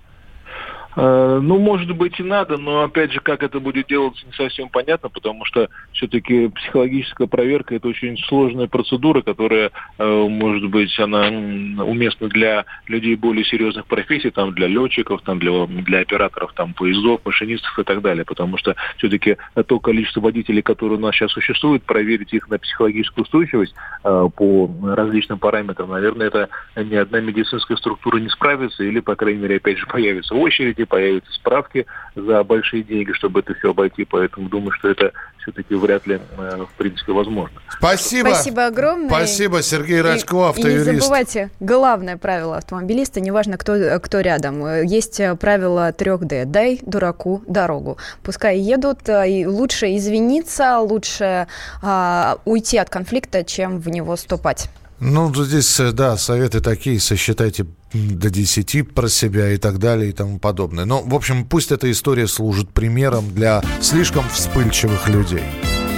Э, 0.97 1.41
ну, 1.43 1.59
может 1.59 1.91
быть, 1.97 2.19
и 2.21 2.23
надо, 2.23 2.57
но, 2.57 2.83
опять 2.83 3.13
же, 3.13 3.21
как 3.21 3.43
это 3.43 3.59
будет 3.61 3.89
делаться, 3.89 4.25
не 4.27 4.33
совсем 4.33 4.69
понятно, 4.69 5.09
потому 5.09 5.45
что 5.45 5.69
все-таки 5.93 6.49
психологическая 6.49 7.27
проверка– 7.27 7.75
это 7.77 7.89
очень 7.89 8.17
сложная 8.29 8.69
процедура, 8.69 9.23
которая, 9.23 9.71
э, 9.99 10.27
может 10.29 10.71
быть, 10.71 10.97
она 10.99 11.29
уместна 11.29 12.29
для 12.29 12.65
людей 12.87 13.17
более 13.17 13.45
серьезных 13.45 13.87
профессий, 13.87 14.31
там, 14.31 14.55
для 14.55 14.69
летчиков, 14.69 15.23
там, 15.23 15.39
для, 15.39 15.67
для 15.67 16.01
операторов 16.01 16.53
там, 16.55 16.75
поездов, 16.75 17.21
машинистов 17.25 17.77
и 17.79 17.83
так 17.83 18.01
далее, 18.01 18.25
потому 18.25 18.57
что 18.57 18.77
все-таки 18.99 19.37
то 19.67 19.81
количество 19.81 20.21
водителей, 20.21 20.63
которые 20.63 20.99
у 20.99 21.01
нас 21.01 21.15
сейчас 21.15 21.33
существует, 21.33 21.83
проверить 21.83 22.33
их 22.33 22.49
на 22.49 22.59
психологическую 22.59 23.25
устойчивость 23.25 23.75
э, 24.05 24.29
по 24.37 24.71
различным 24.95 25.39
параметрам, 25.39 25.91
наверное, 25.91 26.29
это 26.29 26.49
ни 26.77 26.95
одна 26.95 27.21
медицинская 27.21 27.77
структура 27.77 28.19
не 28.19 28.29
справится, 28.29 28.85
или, 28.85 29.01
по 29.01 29.17
крайней 29.17 29.43
мере, 29.43 29.57
опять 29.57 29.79
же, 29.79 29.87
появится 29.87 30.35
очереди, 30.35 30.84
справки, 30.85 30.87
появятся 30.87 31.33
справки 31.33 31.87
за 32.15 32.45
большие 32.45 32.83
деньги, 32.83 33.13
чтобы 33.13 33.41
это 33.41 33.55
все 33.55 33.71
обойти. 33.71 34.05
Поэтому 34.05 34.49
думаю, 34.49 34.73
что 34.73 34.89
это 34.89 35.13
все-таки 35.43 35.75
вряд 35.75 36.07
ли, 36.07 36.21
э, 36.39 36.65
в 36.65 36.79
принципе, 36.79 37.13
возможно. 37.13 37.61
Спасибо. 37.77 38.29
Спасибо 38.29 38.67
огромное. 38.67 39.09
Спасибо, 39.09 39.63
Сергей 39.63 40.01
Рачко, 40.01 40.49
автоюрист. 40.49 40.89
И 40.89 40.91
не 40.93 41.01
забывайте, 41.01 41.51
главное 41.61 42.17
правило 42.17 42.57
автомобилиста, 42.57 43.21
неважно, 43.21 43.59
кто, 43.59 43.99
кто 44.01 44.21
рядом, 44.21 44.85
есть 44.85 45.21
правило 45.41 45.91
3D. 45.91 46.45
Дай 46.47 46.81
дураку 46.83 47.43
дорогу. 47.47 47.99
Пускай 48.23 48.59
едут, 48.59 49.09
э, 49.09 49.29
и 49.29 49.47
лучше 49.47 49.97
извиниться, 49.97 50.79
лучше 50.79 51.47
а, 51.83 52.39
уйти 52.45 52.79
от 52.79 52.89
конфликта, 52.89 53.45
чем 53.45 53.79
в 53.79 53.89
него 53.89 54.17
ступать. 54.17 54.69
Ну, 55.01 55.35
здесь, 55.35 55.81
э, 55.81 55.93
да, 55.93 56.17
советы 56.17 56.61
такие, 56.61 57.01
сосчитайте 57.01 57.67
до 57.93 58.31
10 58.31 58.95
про 58.95 59.09
себя 59.09 59.51
и 59.51 59.57
так 59.57 59.79
далее 59.79 60.11
и 60.11 60.13
тому 60.13 60.39
подобное. 60.39 60.85
Но, 60.85 61.03
в 61.03 61.15
общем, 61.15 61.45
пусть 61.45 61.73
эта 61.73 61.91
история 61.91 62.27
служит 62.27 62.71
примером 62.71 63.33
для 63.35 63.63
слишком 63.81 64.29
вспыльчивых 64.31 65.09
людей. 65.09 65.45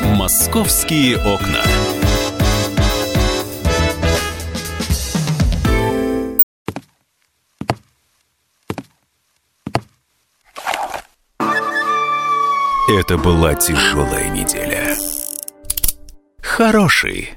«Московские 0.04 1.16
окна». 1.18 1.62
Это 12.88 13.18
была 13.18 13.54
тяжелая 13.54 14.30
неделя. 14.30 14.96
Хороший. 16.40 17.36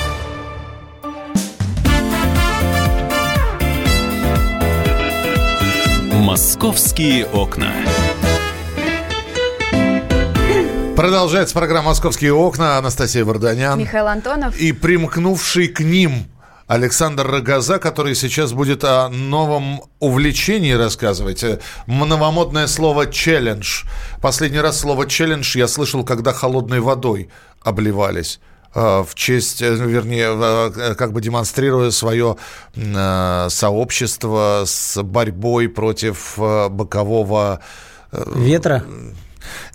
«Московские 6.31 7.25
окна». 7.25 7.73
Продолжается 10.95 11.53
программа 11.53 11.89
«Московские 11.89 12.31
окна». 12.31 12.77
Анастасия 12.77 13.25
Варданян. 13.25 13.77
Михаил 13.77 14.07
Антонов. 14.07 14.57
И 14.57 14.71
примкнувший 14.71 15.67
к 15.67 15.81
ним 15.81 16.27
Александр 16.67 17.27
Рогоза, 17.27 17.79
который 17.79 18.15
сейчас 18.15 18.53
будет 18.53 18.85
о 18.85 19.09
новом 19.09 19.81
увлечении 19.99 20.71
рассказывать. 20.71 21.43
Новомодное 21.85 22.67
слово 22.67 23.07
«челлендж». 23.07 23.83
Последний 24.21 24.61
раз 24.61 24.79
слово 24.79 25.07
«челлендж» 25.09 25.57
я 25.57 25.67
слышал, 25.67 26.05
когда 26.05 26.31
холодной 26.31 26.79
водой 26.79 27.29
обливались. 27.61 28.39
Э, 28.73 29.03
в 29.05 29.15
честь, 29.15 29.61
э, 29.61 29.75
вернее, 29.75 30.29
э, 30.33 30.95
как 30.95 31.11
бы 31.11 31.21
демонстрируя 31.21 31.91
свое 31.91 32.37
сообщество 33.49 34.63
с 34.65 35.01
борьбой 35.03 35.67
против 35.67 36.35
бокового 36.37 37.59
ветра. 38.11 38.83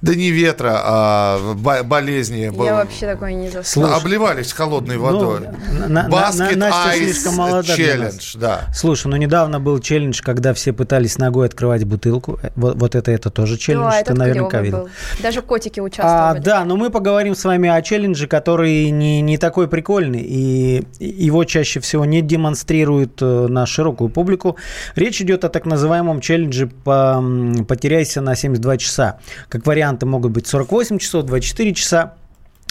Да 0.02 0.14
не 0.14 0.30
ветра, 0.30 0.80
а 0.84 1.54
болезни. 1.54 2.50
Я 2.64 2.74
вообще 2.74 3.06
такое 3.06 3.32
не 3.32 3.48
заслушал. 3.48 3.94
Обливались 3.94 4.52
холодной 4.52 4.96
ну, 4.96 5.02
водой. 5.02 5.40
Ну, 5.88 6.08
Баскет 6.08 6.62
Айс 6.62 7.22
челлендж, 7.64 8.36
да. 8.36 8.64
Слушай, 8.74 9.08
ну 9.08 9.16
недавно 9.16 9.60
был 9.60 9.78
челлендж, 9.78 10.20
когда 10.22 10.52
все 10.54 10.72
пытались 10.72 11.18
ногой 11.18 11.46
открывать 11.46 11.84
бутылку. 11.84 12.38
Вот, 12.56 12.76
вот 12.76 12.94
это, 12.94 13.10
это 13.10 13.30
тоже 13.30 13.56
челлендж, 13.56 13.90
да, 13.90 14.02
ты 14.02 14.14
наверняка 14.14 14.60
видел. 14.60 14.82
Был. 14.82 14.88
Даже 15.22 15.42
котики 15.42 15.80
участвовали. 15.80 16.38
А, 16.38 16.42
да, 16.42 16.64
но 16.64 16.76
мы 16.76 16.90
поговорим 16.90 17.34
с 17.34 17.44
вами 17.44 17.68
о 17.68 17.80
челлендже, 17.82 18.26
который 18.26 18.90
не, 18.90 19.20
не 19.20 19.38
такой 19.38 19.68
прикольный, 19.68 20.22
и 20.22 20.86
его 20.98 21.44
чаще 21.44 21.80
всего 21.80 22.04
не 22.04 22.20
демонстрируют 22.22 23.20
э, 23.22 23.46
на 23.48 23.66
широкую 23.66 24.10
публику. 24.10 24.56
Речь 24.94 25.20
идет 25.20 25.44
о 25.44 25.48
так 25.48 25.66
называемом 25.66 26.20
челлендже 26.20 26.66
«Потеряйся 26.66 28.20
на 28.20 28.34
72 28.36 28.76
часа». 28.78 29.18
Как 29.48 29.64
варианты 29.86 30.06
могут 30.06 30.32
быть 30.32 30.46
48 30.46 30.98
часов, 30.98 31.24
24 31.24 31.74
часа. 31.74 32.14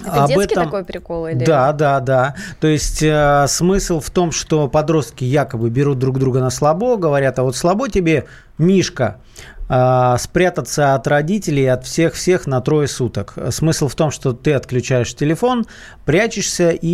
Это 0.02 0.24
Об 0.24 0.28
детский 0.28 0.54
этом... 0.54 0.66
такой 0.66 0.84
прикол? 0.84 1.28
Или... 1.28 1.46
Да, 1.46 1.72
да, 1.72 2.02
да. 2.02 2.36
То 2.60 2.68
есть 2.68 3.02
э, 3.02 3.46
смысл 3.48 4.02
в 4.02 4.10
том, 4.10 4.34
что 4.34 4.68
подростки 4.68 5.24
якобы 5.24 5.70
берут 5.70 6.00
друг 6.00 6.20
друга 6.20 6.42
на 6.42 6.50
слабо, 6.50 6.98
говорят, 6.98 7.40
а 7.40 7.44
вот 7.44 7.56
слабо 7.56 7.88
тебе, 7.88 8.26
Мишка, 8.58 9.22
спрятаться 9.68 10.94
от 10.94 11.08
родителей, 11.08 11.66
от 11.66 11.86
всех-всех 11.86 12.46
на 12.46 12.62
трое 12.62 12.88
суток. 12.88 13.34
Смысл 13.50 13.88
в 13.88 13.96
том, 13.96 14.12
что 14.12 14.34
ты 14.34 14.54
отключаешь 14.54 15.16
телефон, 15.16 15.66
прячешься, 16.06 16.70
и 16.70 16.88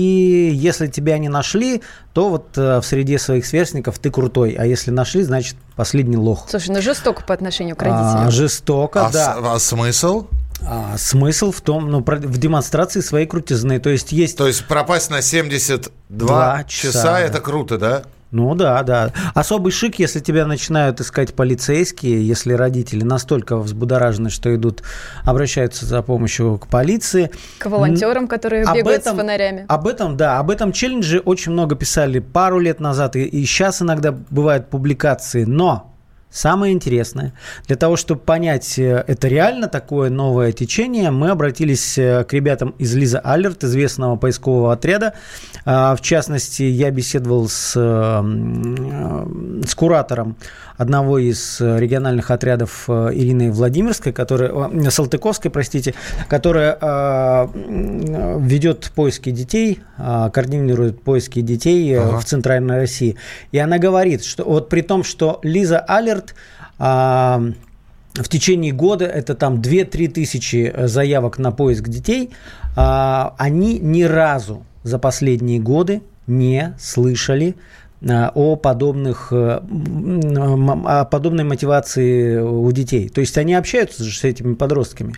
если 0.53 0.87
тебя 0.87 1.17
не 1.17 1.27
нашли, 1.27 1.81
то 2.13 2.29
вот 2.29 2.57
э, 2.57 2.79
в 2.79 2.85
среде 2.85 3.19
своих 3.19 3.45
сверстников 3.45 3.99
ты 3.99 4.09
крутой, 4.09 4.55
а 4.57 4.65
если 4.65 4.91
нашли, 4.91 5.23
значит 5.23 5.55
последний 5.75 6.17
лох. 6.17 6.47
Слушай, 6.49 6.71
ну 6.71 6.81
жестоко 6.81 7.23
по 7.23 7.33
отношению 7.33 7.75
к 7.75 7.81
родителям. 7.81 8.27
А, 8.27 8.31
жестоко, 8.31 9.07
а 9.07 9.11
да. 9.11 9.35
С, 9.35 9.37
а 9.43 9.59
смысл? 9.59 10.27
А, 10.65 10.97
смысл 10.97 11.51
в 11.51 11.61
том, 11.61 11.89
ну, 11.89 12.03
в 12.05 12.37
демонстрации 12.37 13.01
своей 13.01 13.25
крутизны. 13.25 13.79
То 13.79 13.89
есть 13.89 14.11
есть... 14.11 14.37
То 14.37 14.47
есть 14.47 14.65
пропасть 14.65 15.09
на 15.09 15.21
72 15.21 16.63
часа, 16.67 16.87
часа 16.87 17.03
да. 17.13 17.19
это 17.19 17.39
круто, 17.39 17.77
да? 17.77 18.03
Ну 18.31 18.55
да, 18.55 18.81
да. 18.83 19.11
Особый 19.33 19.71
шик, 19.73 20.00
если 20.00 20.21
тебя 20.21 20.45
начинают 20.45 21.01
искать 21.01 21.33
полицейские, 21.33 22.25
если 22.25 22.53
родители 22.53 23.03
настолько 23.03 23.57
взбудоражены, 23.57 24.29
что 24.29 24.55
идут, 24.55 24.83
обращаются 25.23 25.85
за 25.85 26.01
помощью 26.01 26.57
к 26.57 26.67
полиции. 26.67 27.29
К 27.59 27.65
волонтерам, 27.65 28.27
которые 28.27 28.63
об 28.63 28.75
бегают 28.75 29.01
этом, 29.01 29.15
с 29.15 29.19
фонарями. 29.19 29.65
Об 29.67 29.85
этом, 29.85 30.15
да, 30.15 30.39
об 30.39 30.50
этом 30.50 30.71
челлендже 30.71 31.19
очень 31.19 31.51
много 31.51 31.75
писали 31.75 32.19
пару 32.19 32.59
лет 32.59 32.79
назад, 32.79 33.17
и, 33.17 33.23
и 33.23 33.43
сейчас 33.45 33.81
иногда 33.81 34.13
бывают 34.29 34.69
публикации, 34.69 35.43
но 35.43 35.90
Самое 36.31 36.71
интересное, 36.71 37.33
для 37.67 37.75
того, 37.75 37.97
чтобы 37.97 38.21
понять, 38.21 38.79
э, 38.79 39.03
это 39.05 39.27
реально 39.27 39.67
такое 39.67 40.09
новое 40.09 40.53
течение, 40.53 41.11
мы 41.11 41.29
обратились 41.29 41.97
э, 41.97 42.23
к 42.23 42.31
ребятам 42.31 42.73
из 42.77 42.95
Лиза 42.95 43.19
Алерт, 43.19 43.65
известного 43.65 44.15
поискового 44.15 44.71
отряда. 44.71 45.13
А, 45.65 45.93
в 45.93 46.00
частности, 46.00 46.63
я 46.63 46.89
беседовал 46.89 47.50
с, 47.50 47.73
э, 47.75 49.65
с 49.67 49.75
куратором 49.75 50.38
одного 50.77 51.19
из 51.19 51.59
региональных 51.59 52.31
отрядов 52.31 52.89
Ириной 52.89 53.51
Владимирской, 53.51 54.13
которая, 54.13 54.89
Салтыковской, 54.89 55.51
простите, 55.51 55.93
которая 56.27 56.75
ведет 58.39 58.91
поиски 58.95 59.29
детей, 59.29 59.81
координирует 59.97 61.03
поиски 61.03 61.41
детей 61.41 62.00
ага. 62.00 62.19
в 62.19 62.25
Центральной 62.25 62.77
России. 62.77 63.15
И 63.51 63.59
она 63.59 63.77
говорит, 63.77 64.23
что 64.23 64.43
вот 64.43 64.69
при 64.69 64.81
том, 64.81 65.03
что 65.03 65.39
Лиза 65.43 65.77
Алерт 65.79 66.20
Эксперт. 66.21 66.35
А, 66.79 67.41
в 68.13 68.27
течение 68.27 68.73
года 68.73 69.05
это 69.05 69.35
там 69.35 69.61
2-3 69.61 70.07
тысячи 70.09 70.73
заявок 70.77 71.37
на 71.39 71.51
поиск 71.51 71.87
детей. 71.87 72.31
А, 72.75 73.35
они 73.37 73.79
ни 73.79 74.03
разу 74.03 74.65
за 74.83 74.99
последние 74.99 75.59
годы 75.59 76.01
не 76.27 76.75
слышали 76.79 77.55
а, 78.07 78.31
о 78.33 78.55
подобных 78.55 79.31
о 79.31 81.05
подобной 81.05 81.43
мотивации 81.43 82.39
у 82.39 82.71
детей. 82.71 83.09
То 83.09 83.21
есть 83.21 83.37
они 83.37 83.53
общаются 83.53 84.03
с 84.03 84.23
этими 84.23 84.55
подростками. 84.55 85.15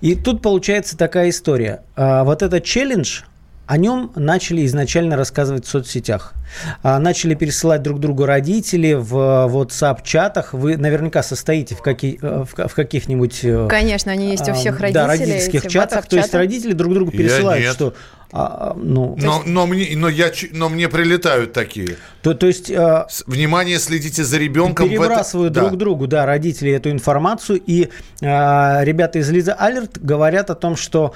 И 0.00 0.14
тут 0.14 0.42
получается 0.42 0.96
такая 0.96 1.30
история. 1.30 1.82
Вот 1.96 2.42
этот 2.42 2.64
челлендж, 2.64 3.22
о 3.66 3.76
нем 3.78 4.12
начали 4.14 4.64
изначально 4.66 5.16
рассказывать 5.16 5.64
в 5.64 5.68
соцсетях. 5.68 6.34
А, 6.82 6.98
начали 6.98 7.34
пересылать 7.34 7.82
друг 7.82 7.98
другу 7.98 8.26
родители 8.26 8.92
в 8.92 9.14
WhatsApp-чатах. 9.14 10.52
Вы 10.52 10.76
наверняка 10.76 11.22
состоите 11.22 11.74
в, 11.74 11.80
каких, 11.80 12.22
э, 12.22 12.44
в 12.44 12.74
каких-нибудь... 12.74 13.40
Э, 13.44 13.66
Конечно, 13.68 14.12
они 14.12 14.30
есть 14.30 14.46
у 14.48 14.52
а, 14.52 14.54
всех 14.54 14.80
родителей. 14.80 15.02
Да, 15.02 15.06
родительских 15.06 15.66
чатах. 15.66 16.06
То 16.06 16.16
есть 16.16 16.34
родители 16.34 16.72
друг 16.72 16.94
другу 16.94 17.10
пересылают, 17.10 17.72
что 17.74 17.94
а, 18.36 18.70
а, 18.70 18.74
ну, 18.76 19.16
но, 19.16 19.36
есть... 19.36 19.46
но, 19.46 19.66
мне, 19.66 19.88
но, 19.94 20.08
я, 20.08 20.32
но 20.50 20.68
мне 20.68 20.88
прилетают 20.88 21.52
такие. 21.52 21.96
То, 22.20 22.34
то 22.34 22.48
есть... 22.48 22.68
Э, 22.68 23.06
Внимание, 23.28 23.78
следите 23.78 24.24
за 24.24 24.38
ребенком. 24.38 24.88
Перебрасывают 24.88 25.52
это... 25.52 25.60
друг 25.60 25.72
да. 25.72 25.76
другу, 25.76 26.06
да, 26.08 26.26
родители 26.26 26.72
эту 26.72 26.90
информацию. 26.90 27.62
И 27.64 27.90
э, 28.20 28.84
ребята 28.84 29.20
из 29.20 29.30
Лиза 29.30 29.54
Алерт 29.54 30.02
говорят 30.02 30.50
о 30.50 30.56
том, 30.56 30.74
что 30.74 31.14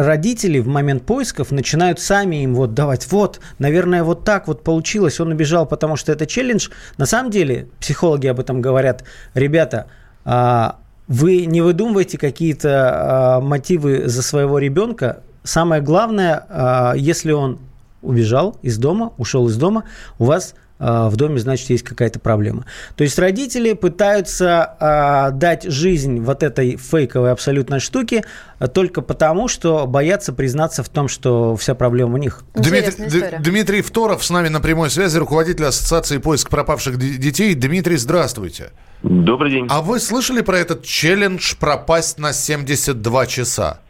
родители 0.00 0.58
в 0.60 0.66
момент 0.66 1.04
поисков 1.04 1.50
начинают 1.50 2.00
сами 2.00 2.42
им 2.42 2.54
вот 2.54 2.72
давать, 2.74 3.10
вот, 3.12 3.40
наверное, 3.58 4.02
вот 4.02 4.24
так 4.24 4.48
вот 4.48 4.64
получилось, 4.64 5.20
он 5.20 5.32
убежал, 5.32 5.66
потому 5.66 5.96
что 5.96 6.10
это 6.10 6.26
челлендж. 6.26 6.68
На 6.96 7.06
самом 7.06 7.30
деле, 7.30 7.68
психологи 7.78 8.26
об 8.26 8.40
этом 8.40 8.62
говорят, 8.62 9.04
ребята, 9.34 9.86
а, 10.24 10.78
вы 11.06 11.44
не 11.44 11.60
выдумывайте 11.60 12.16
какие-то 12.16 12.70
а, 12.70 13.40
мотивы 13.40 14.08
за 14.08 14.22
своего 14.22 14.58
ребенка. 14.58 15.22
Самое 15.42 15.82
главное, 15.82 16.46
а, 16.48 16.94
если 16.96 17.32
он 17.32 17.58
убежал 18.00 18.56
из 18.62 18.78
дома, 18.78 19.12
ушел 19.18 19.48
из 19.48 19.56
дома, 19.56 19.84
у 20.18 20.24
вас 20.24 20.54
в 20.80 21.16
доме, 21.16 21.38
значит, 21.38 21.70
есть 21.70 21.84
какая-то 21.84 22.18
проблема. 22.18 22.64
То 22.96 23.04
есть 23.04 23.18
родители 23.18 23.74
пытаются 23.74 24.76
э, 24.80 25.36
дать 25.36 25.64
жизнь 25.64 26.20
вот 26.20 26.42
этой 26.42 26.76
фейковой 26.76 27.32
абсолютной 27.32 27.80
штуке 27.80 28.24
только 28.72 29.02
потому, 29.02 29.48
что 29.48 29.86
боятся 29.86 30.32
признаться 30.32 30.82
в 30.82 30.88
том, 30.88 31.08
что 31.08 31.56
вся 31.56 31.74
проблема 31.74 32.14
у 32.14 32.16
них. 32.16 32.42
Дмитрий, 32.54 33.38
Дмитрий 33.40 33.82
Второв 33.82 34.24
с 34.24 34.30
нами 34.30 34.48
на 34.48 34.60
прямой 34.60 34.90
связи, 34.90 35.16
руководитель 35.18 35.66
Ассоциации 35.66 36.18
поиск 36.18 36.50
пропавших 36.50 36.98
детей. 36.98 37.54
Дмитрий, 37.54 37.96
здравствуйте. 37.96 38.70
Добрый 39.02 39.50
день. 39.50 39.66
А 39.70 39.80
вы 39.80 39.98
слышали 39.98 40.42
про 40.42 40.58
этот 40.58 40.84
челлендж 40.84 41.54
пропасть 41.58 42.18
на 42.18 42.32
72 42.32 43.26
часа? 43.26 43.80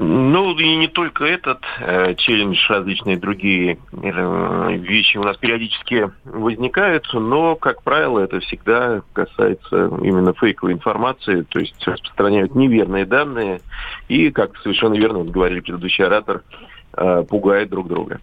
Ну, 0.00 0.56
и 0.56 0.76
не 0.76 0.86
только 0.86 1.24
этот 1.24 1.58
э, 1.80 2.14
челлендж, 2.14 2.56
различные 2.68 3.16
другие 3.16 3.78
э, 3.90 4.76
вещи 4.76 5.16
у 5.16 5.24
нас 5.24 5.36
периодически 5.38 6.12
возникают, 6.22 7.04
но, 7.12 7.56
как 7.56 7.82
правило, 7.82 8.20
это 8.20 8.38
всегда 8.38 9.02
касается 9.12 9.90
именно 10.00 10.34
фейковой 10.34 10.74
информации, 10.74 11.42
то 11.42 11.58
есть 11.58 11.74
распространяют 11.84 12.54
неверные 12.54 13.06
данные 13.06 13.60
и, 14.06 14.30
как 14.30 14.56
совершенно 14.58 14.94
верно 14.94 15.24
говорили 15.24 15.58
предыдущий 15.58 16.04
оратор, 16.04 16.44
э, 16.96 17.24
пугают 17.28 17.68
друг 17.68 17.88
друга. 17.88 18.20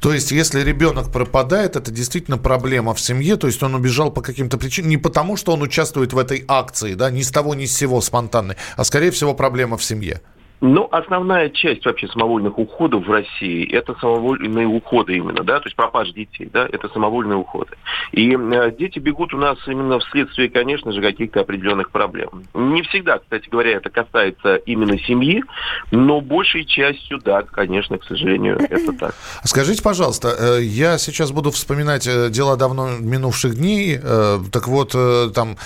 То 0.00 0.14
есть, 0.14 0.32
если 0.32 0.60
ребенок 0.60 1.12
пропадает, 1.12 1.76
это 1.76 1.90
действительно 1.90 2.38
проблема 2.38 2.94
в 2.94 3.00
семье, 3.00 3.36
то 3.36 3.48
есть 3.48 3.62
он 3.62 3.74
убежал 3.74 4.10
по 4.10 4.22
каким-то 4.22 4.56
причинам, 4.56 4.88
не 4.88 4.96
потому, 4.96 5.36
что 5.36 5.52
он 5.52 5.60
участвует 5.60 6.14
в 6.14 6.18
этой 6.18 6.46
акции, 6.48 6.94
да, 6.94 7.10
ни 7.10 7.20
с 7.20 7.30
того, 7.30 7.54
ни 7.54 7.66
с 7.66 7.76
сего 7.76 8.00
спонтанной, 8.00 8.56
а 8.78 8.84
скорее 8.84 9.10
всего 9.10 9.34
проблема 9.34 9.76
в 9.76 9.84
семье. 9.84 10.22
Ну, 10.60 10.88
основная 10.90 11.50
часть 11.50 11.84
вообще 11.86 12.08
самовольных 12.08 12.58
уходов 12.58 13.06
в 13.06 13.10
России– 13.10 13.70
это 13.72 13.94
самовольные 14.00 14.66
уходы 14.66 15.16
именно, 15.16 15.44
да, 15.44 15.60
то 15.60 15.66
есть 15.66 15.76
пропаж 15.76 16.10
детей, 16.12 16.48
да, 16.52 16.66
это 16.70 16.88
самовольные 16.88 17.36
уходы. 17.36 17.76
И 18.10 18.36
э, 18.36 18.72
дети 18.76 18.98
бегут 18.98 19.32
у 19.34 19.38
нас 19.38 19.56
именно 19.68 20.00
вследствие, 20.00 20.48
конечно 20.48 20.90
же, 20.92 21.00
каких-то 21.00 21.40
определенных 21.40 21.90
проблем. 21.90 22.44
Не 22.54 22.82
всегда, 22.82 23.18
кстати 23.18 23.48
говоря, 23.48 23.76
это 23.76 23.90
касается 23.90 24.56
именно 24.56 24.98
семьи, 24.98 25.44
но 25.92 26.20
большей 26.20 26.64
частью, 26.64 27.20
да, 27.24 27.42
конечно, 27.42 27.98
к 27.98 28.04
сожалению, 28.04 28.58
это 28.58 28.92
так. 28.92 29.14
Скажите, 29.44 29.80
пожалуйста, 29.82 30.34
э, 30.38 30.62
я 30.62 30.98
сейчас 30.98 31.30
буду 31.30 31.52
вспоминать 31.52 32.06
э, 32.08 32.30
дела 32.30 32.56
давно 32.56 32.98
минувших 32.98 33.54
дней, 33.54 34.00
э, 34.02 34.38
так 34.50 34.66
вот, 34.66 34.92
там, 35.34 35.56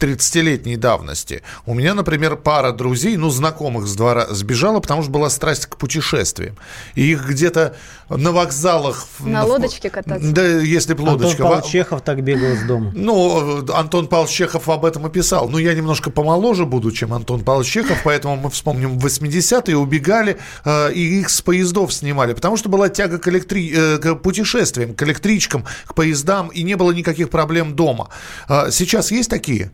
30-летней 0.00 0.76
давности. 0.76 1.42
У 1.66 1.74
меня, 1.74 1.94
например, 1.94 2.36
пара 2.36 2.72
друзей, 2.72 3.16
ну, 3.16 3.28
знакомых 3.28 3.86
с 3.86 3.97
двора 3.98 4.26
сбежала, 4.30 4.80
потому 4.80 5.02
что 5.02 5.10
была 5.10 5.28
страсть 5.28 5.66
к 5.66 5.76
путешествиям. 5.76 6.56
И 6.94 7.10
их 7.12 7.28
где-то 7.28 7.76
на 8.08 8.32
вокзалах... 8.32 9.06
На 9.20 9.44
лодочке 9.44 9.90
кататься? 9.90 10.32
Да, 10.32 10.42
если 10.42 10.94
бы 10.94 11.02
лодочка. 11.02 11.42
Антон 11.42 11.46
Павлович 11.46 11.70
Чехов 11.70 12.00
так 12.00 12.22
бегал 12.22 12.52
из 12.52 12.62
дома. 12.62 12.92
Ну, 12.94 13.66
Антон 13.74 14.06
Павлович 14.06 14.32
Чехов 14.32 14.68
об 14.68 14.84
этом 14.84 15.06
и 15.06 15.10
писал. 15.10 15.48
Ну, 15.48 15.58
я 15.58 15.74
немножко 15.74 16.10
помоложе 16.10 16.64
буду, 16.64 16.90
чем 16.90 17.12
Антон 17.12 17.44
Павлович 17.44 17.70
Чехов, 17.70 17.98
поэтому 18.04 18.36
мы 18.36 18.50
вспомним 18.50 18.98
80-е, 18.98 19.76
убегали, 19.76 20.38
э, 20.64 20.92
и 20.92 21.20
их 21.20 21.28
с 21.28 21.42
поездов 21.42 21.92
снимали, 21.92 22.32
потому 22.32 22.56
что 22.56 22.68
была 22.68 22.88
тяга 22.88 23.18
к, 23.18 23.28
электри... 23.28 23.72
э, 23.74 23.98
к 23.98 24.14
путешествиям, 24.14 24.94
к 24.94 25.02
электричкам, 25.02 25.64
к 25.86 25.94
поездам, 25.94 26.48
и 26.48 26.62
не 26.62 26.76
было 26.76 26.92
никаких 26.92 27.28
проблем 27.28 27.76
дома. 27.76 28.08
Э, 28.48 28.70
сейчас 28.70 29.10
есть 29.10 29.28
такие? 29.28 29.70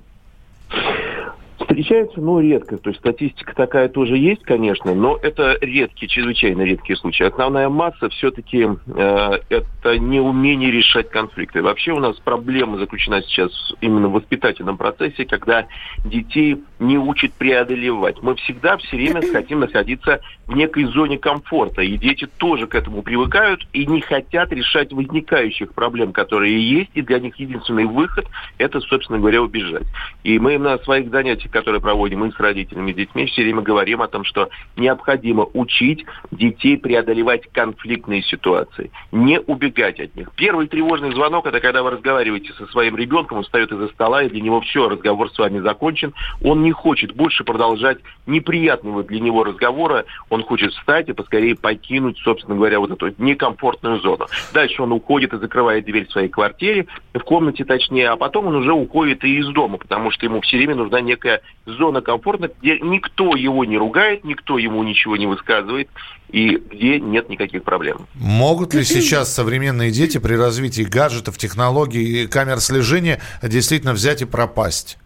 Встречаются, 1.65 2.21
но 2.21 2.41
редко. 2.41 2.77
То 2.77 2.91
есть 2.91 3.01
статистика 3.01 3.55
такая 3.55 3.89
тоже 3.89 4.19
есть, 4.19 4.43
конечно, 4.43 4.95
но 4.95 5.19
это 5.23 5.57
редкие, 5.63 6.09
чрезвычайно 6.09 6.63
редкие 6.63 6.97
случаи. 6.97 7.25
Основная 7.25 7.71
масса 7.71 8.11
все-таки 8.11 8.69
э, 8.87 9.31
это 9.49 9.99
неумение 9.99 10.71
решать 10.71 11.09
конфликты. 11.09 11.63
Вообще 11.63 11.93
у 11.93 12.01
нас 12.01 12.17
проблема 12.17 12.79
заключена 12.79 13.23
сейчас 13.23 13.51
именно 13.81 14.09
в 14.09 14.13
воспитательном 14.13 14.77
процессе, 14.77 15.25
когда 15.25 15.67
детей 16.05 16.63
не 16.79 16.99
учат 16.99 17.33
преодолевать. 17.33 18.23
Мы 18.23 18.35
всегда 18.37 18.77
все 18.77 18.97
время 18.97 19.23
хотим 19.33 19.61
находиться 19.61 20.21
в 20.47 20.55
некой 20.55 20.85
зоне 20.85 21.19
комфорта, 21.19 21.81
и 21.81 21.97
дети 21.97 22.27
тоже 22.37 22.67
к 22.67 22.75
этому 22.75 23.03
привыкают 23.03 23.67
и 23.73 23.87
не 23.87 24.03
хотят 24.03 24.53
решать 24.53 24.93
возникающих 24.93 25.73
проблем, 25.73 26.13
которые 26.13 26.61
есть, 26.61 26.91
и 26.93 27.01
для 27.01 27.21
них 27.21 27.37
единственный 27.37 27.87
выход– 27.87 28.27
это, 28.59 28.81
собственно 28.81 29.19
говоря, 29.19 29.43
убежать. 29.43 29.87
И 30.25 30.39
мы 30.39 30.59
на 30.59 30.77
своих 30.79 31.11
занятиях, 31.11 31.54
которые 31.55 31.81
проводим 31.81 32.25
и 32.25 32.33
с 32.33 32.41
родителями, 32.41 32.91
и 32.91 32.95
с 32.95 32.97
детьми, 32.97 33.27
все 33.27 33.43
время 33.43 33.63
говорим 33.63 34.03
о 34.03 34.09
том, 34.09 34.25
что 34.25 34.51
необходимо 34.77 35.47
учить 35.55 36.05
детей 36.33 36.77
преодолевать 36.77 37.47
конфликтные 37.53 38.23
ситуации, 38.23 38.91
не 39.13 39.39
убегать 39.39 40.01
от 40.01 40.17
них. 40.17 40.31
Первый 40.35 40.67
тревожный 40.67 41.15
звонок– 41.15 41.47
это 41.47 41.61
когда 41.61 41.85
вы 41.85 41.91
разговариваете 41.91 42.53
со 42.55 42.67
своим 42.67 42.97
ребенком, 42.97 43.39
он 43.39 43.45
встает 43.45 43.71
из-за 43.71 43.87
стола, 43.89 44.25
и 44.25 44.29
для 44.29 44.41
него 44.41 44.61
все, 44.63 44.89
разговор 44.89 45.31
с 45.31 45.39
вами 45.39 45.61
закончен. 45.61 46.13
Он 46.43 46.63
не 46.63 46.73
хочет 46.73 47.15
больше 47.15 47.45
продолжать 47.45 47.99
неприятного 48.27 49.05
для 49.05 49.21
него 49.21 49.45
разговора, 49.45 50.07
он 50.31 50.43
хочет 50.43 50.73
встать 50.73 51.09
и 51.09 51.13
поскорее 51.13 51.55
покинуть, 51.55 52.19
собственно 52.19 52.57
говоря, 52.57 52.81
вот 52.81 52.91
эту 52.91 53.15
некомфортную 53.17 54.01
зону. 54.01 54.27
Дальше 54.53 54.83
он 54.83 54.91
уходит 54.91 55.33
и 55.33 55.39
закрывает 55.39 55.85
дверь 55.85 56.09
в 56.09 56.11
своей 56.13 56.29
квартире, 56.29 56.87
в 57.13 57.21
комнате 57.21 57.65
точнее, 57.65 58.09
а 58.09 58.17
потом 58.17 58.49
он 58.49 58.57
уже 58.57 58.73
уходит 58.73 59.23
и 59.23 59.39
из 59.39 59.47
дома, 59.51 59.79
потому 59.79 60.11
что 60.11 60.27
ему 60.27 60.41
все 60.41 60.57
время 60.57 60.75
нужна 60.75 61.01
некая 61.01 61.41
зона 61.67 62.01
комфорта, 62.01 62.51
где 62.61 62.79
никто 62.81 63.37
его 63.37 63.65
не 63.65 63.79
ругает, 63.79 64.25
никто 64.25 64.59
ему 64.59 64.83
ничего 64.83 65.17
не 65.17 65.27
высказывает, 65.27 65.89
и 66.31 66.57
где 66.57 67.01
нет 67.01 67.29
никаких 67.29 67.63
проблем. 67.63 68.07
Могут 68.15 68.75
ли 68.75 68.85
сейчас 68.85 69.33
современные 69.33 69.91
дети 69.91 70.19
при 70.19 70.35
развитии 70.35 70.83
гаджетов, 70.83 71.39
технологий 71.39 72.25
и 72.25 72.27
камер 72.27 72.61
слежения 72.61 73.21
действительно 73.43 73.93
взять 73.93 74.23
и 74.23 74.25
пропасть? 74.25 74.99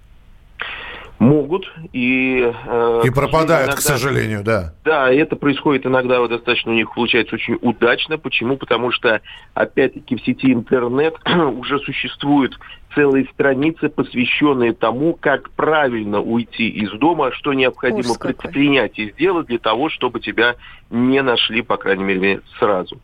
Могут 1.18 1.70
и... 1.92 2.52
Э, 2.66 3.02
и 3.04 3.10
пропадают, 3.10 3.68
иногда, 3.68 3.76
к 3.76 3.80
сожалению, 3.80 4.44
да. 4.44 4.74
Да, 4.84 5.12
это 5.12 5.34
происходит 5.34 5.84
иногда 5.84 6.20
вот 6.20 6.30
достаточно 6.30 6.70
у 6.70 6.74
них 6.74 6.94
получается 6.94 7.34
очень 7.34 7.58
удачно. 7.60 8.18
Почему? 8.18 8.56
Потому 8.56 8.92
что, 8.92 9.20
опять-таки, 9.54 10.16
в 10.16 10.24
сети 10.24 10.52
интернет 10.52 11.16
уже 11.26 11.80
существуют 11.80 12.58
целые 12.94 13.26
страницы, 13.32 13.88
посвященные 13.88 14.72
тому, 14.72 15.14
как 15.14 15.50
правильно 15.50 16.20
уйти 16.20 16.68
из 16.68 16.90
дома, 16.92 17.32
что 17.32 17.52
необходимо 17.52 18.00
Ужас 18.00 18.18
предпринять 18.18 18.92
какой. 18.92 19.04
и 19.06 19.12
сделать 19.12 19.46
для 19.48 19.58
того, 19.58 19.88
чтобы 19.88 20.20
тебя 20.20 20.54
не 20.90 21.20
нашли, 21.22 21.62
по 21.62 21.76
крайней 21.76 22.04
мере, 22.04 22.40
сразу. 22.58 22.98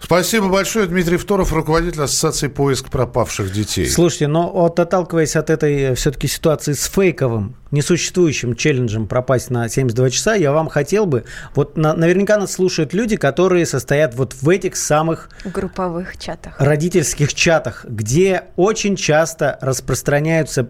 Спасибо 0.00 0.48
большое. 0.48 0.86
Дмитрий 0.86 1.16
Второв, 1.16 1.52
руководитель 1.52 2.02
Ассоциации 2.02 2.48
поиск 2.48 2.90
пропавших 2.90 3.52
детей. 3.52 3.88
Слушайте, 3.88 4.26
но 4.26 4.50
вот 4.50 4.78
отталкиваясь 4.78 5.36
от 5.36 5.50
этой 5.50 5.80
э, 5.80 5.94
все-таки 5.94 6.26
ситуации 6.26 6.72
с 6.72 6.84
фейковым, 6.86 7.56
несуществующим 7.70 8.56
челленджем 8.56 9.06
пропасть 9.06 9.50
на 9.50 9.68
72 9.68 10.10
часа, 10.10 10.34
я 10.34 10.52
вам 10.52 10.68
хотел 10.68 11.06
бы... 11.06 11.24
Вот 11.54 11.76
на, 11.76 11.94
наверняка 11.94 12.36
нас 12.38 12.52
слушают 12.52 12.92
люди, 12.92 13.16
которые 13.16 13.66
состоят 13.66 14.14
вот 14.14 14.34
в 14.34 14.48
этих 14.48 14.76
самых... 14.76 15.30
Групповых 15.44 16.18
чатах. 16.18 16.54
Родительских 16.58 17.32
чатах, 17.32 17.84
где 17.88 18.44
очень 18.56 18.96
часто 18.96 19.58
распространяются 19.60 20.68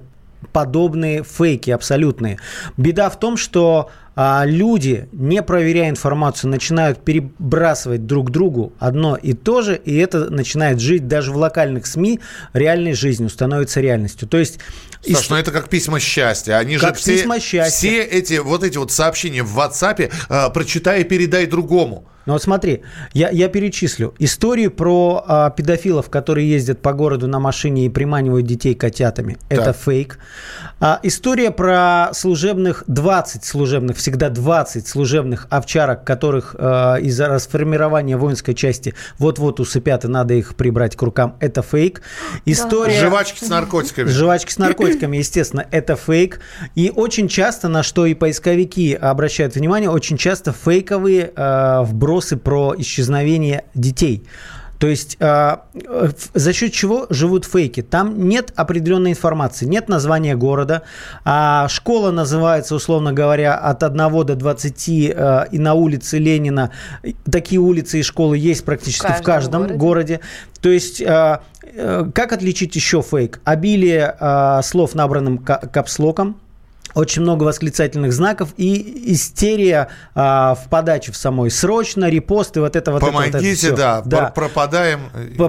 подобные 0.52 1.22
фейки 1.24 1.70
абсолютные. 1.70 2.38
Беда 2.76 3.10
в 3.10 3.18
том, 3.18 3.36
что 3.36 3.90
а, 4.14 4.44
люди, 4.44 5.08
не 5.12 5.42
проверяя 5.42 5.88
информацию, 5.88 6.50
начинают 6.50 7.02
перебрасывать 7.02 8.06
друг 8.06 8.30
другу 8.30 8.72
одно 8.78 9.16
и 9.16 9.32
то 9.32 9.62
же, 9.62 9.76
и 9.76 9.96
это 9.96 10.30
начинает 10.30 10.80
жить 10.80 11.08
даже 11.08 11.32
в 11.32 11.36
локальных 11.36 11.86
СМИ 11.86 12.20
реальной 12.52 12.92
жизнью, 12.92 13.30
становится 13.30 13.80
реальностью. 13.80 14.28
То 14.28 14.36
есть 14.36 14.58
Саш, 15.04 15.30
ну 15.30 15.36
это 15.36 15.50
как 15.50 15.68
письма 15.68 15.98
счастья. 15.98 16.58
Они 16.58 16.76
как 16.76 16.96
же 16.96 17.00
все, 17.00 17.40
счастья. 17.40 17.70
все 17.70 18.02
эти 18.02 18.34
вот 18.34 18.62
эти 18.62 18.78
вот 18.78 18.92
сообщения 18.92 19.42
в 19.42 19.58
WhatsApp 19.58 20.12
э, 20.28 20.50
прочитай 20.52 21.00
и 21.00 21.04
передай 21.04 21.46
другому. 21.46 22.06
Ну 22.24 22.34
вот 22.34 22.42
смотри, 22.42 22.82
я, 23.12 23.30
я 23.30 23.48
перечислю. 23.48 24.14
Историю 24.18 24.70
про 24.70 25.24
а, 25.26 25.50
педофилов, 25.50 26.08
которые 26.08 26.48
ездят 26.48 26.80
по 26.80 26.92
городу 26.92 27.26
на 27.26 27.40
машине 27.40 27.86
и 27.86 27.88
приманивают 27.88 28.46
детей 28.46 28.74
котятами. 28.74 29.38
Так. 29.48 29.58
Это 29.58 29.72
фейк. 29.72 30.18
А, 30.78 31.00
история 31.02 31.50
про 31.50 32.10
служебных, 32.12 32.84
20 32.86 33.44
служебных, 33.44 33.96
всегда 33.96 34.30
20 34.30 34.86
служебных 34.86 35.46
овчарок, 35.50 36.04
которых 36.04 36.54
а, 36.58 36.96
из-за 36.96 37.26
расформирования 37.26 38.16
воинской 38.16 38.54
части 38.54 38.94
вот-вот 39.18 39.58
усыпят 39.58 40.04
и 40.04 40.08
надо 40.08 40.34
их 40.34 40.54
прибрать 40.54 40.96
к 40.96 41.02
рукам. 41.02 41.36
Это 41.40 41.62
фейк. 41.62 42.02
История... 42.44 43.00
Жвачки 43.00 43.44
с 43.44 43.48
наркотиками. 43.48 44.08
Жвачки 44.08 44.52
с 44.52 44.58
наркотиками, 44.58 45.16
естественно, 45.16 45.66
это 45.70 45.96
фейк. 45.96 46.40
И 46.76 46.92
очень 46.94 47.26
часто, 47.26 47.68
на 47.68 47.82
что 47.82 48.06
и 48.06 48.14
поисковики 48.14 48.94
обращают 48.94 49.56
внимание, 49.56 49.90
очень 49.90 50.16
часто 50.16 50.52
фейковые 50.52 51.32
а, 51.34 51.82
вбросы 51.82 52.11
вопросы 52.12 52.36
про 52.36 52.74
исчезновение 52.76 53.64
детей. 53.74 54.22
То 54.78 54.88
есть 54.88 55.16
э, 55.20 55.56
за 56.34 56.52
счет 56.52 56.72
чего 56.72 57.06
живут 57.08 57.44
фейки? 57.44 57.82
Там 57.82 58.28
нет 58.28 58.52
определенной 58.56 59.12
информации, 59.12 59.64
нет 59.64 59.88
названия 59.88 60.34
города. 60.36 60.82
А 61.24 61.68
школа 61.68 62.10
называется, 62.10 62.74
условно 62.74 63.12
говоря, 63.12 63.54
от 63.54 63.82
1 63.82 63.96
до 64.26 64.34
20, 64.34 64.88
э, 64.88 65.46
и 65.52 65.58
на 65.58 65.74
улице 65.74 66.18
Ленина. 66.18 66.70
Такие 67.30 67.60
улицы 67.60 68.00
и 68.00 68.02
школы 68.02 68.36
есть 68.36 68.64
практически 68.64 69.06
в 69.06 69.22
каждом, 69.22 69.22
в 69.22 69.26
каждом 69.26 69.62
городе. 69.62 69.78
городе. 69.78 70.20
То 70.60 70.68
есть 70.68 71.00
э, 71.00 71.38
э, 71.62 72.04
как 72.12 72.32
отличить 72.32 72.74
еще 72.76 73.02
фейк? 73.02 73.40
Обилие 73.44 74.16
слов, 74.62 74.94
набранным 74.94 75.38
капслоком, 75.38 76.41
очень 76.94 77.22
много 77.22 77.44
восклицательных 77.44 78.12
знаков 78.12 78.50
и 78.56 79.12
истерия 79.12 79.88
а, 80.14 80.54
в 80.54 80.68
подаче 80.68 81.12
в 81.12 81.16
самой. 81.16 81.50
Срочно, 81.50 82.08
репосты, 82.08 82.60
вот 82.60 82.76
это 82.76 82.92
вот 82.92 83.00
Помогите, 83.00 83.38
это, 83.38 83.38
вот 83.38 83.64
это 83.64 83.76
да, 83.76 84.02
да. 84.04 84.26
пропадаем. 84.30 85.00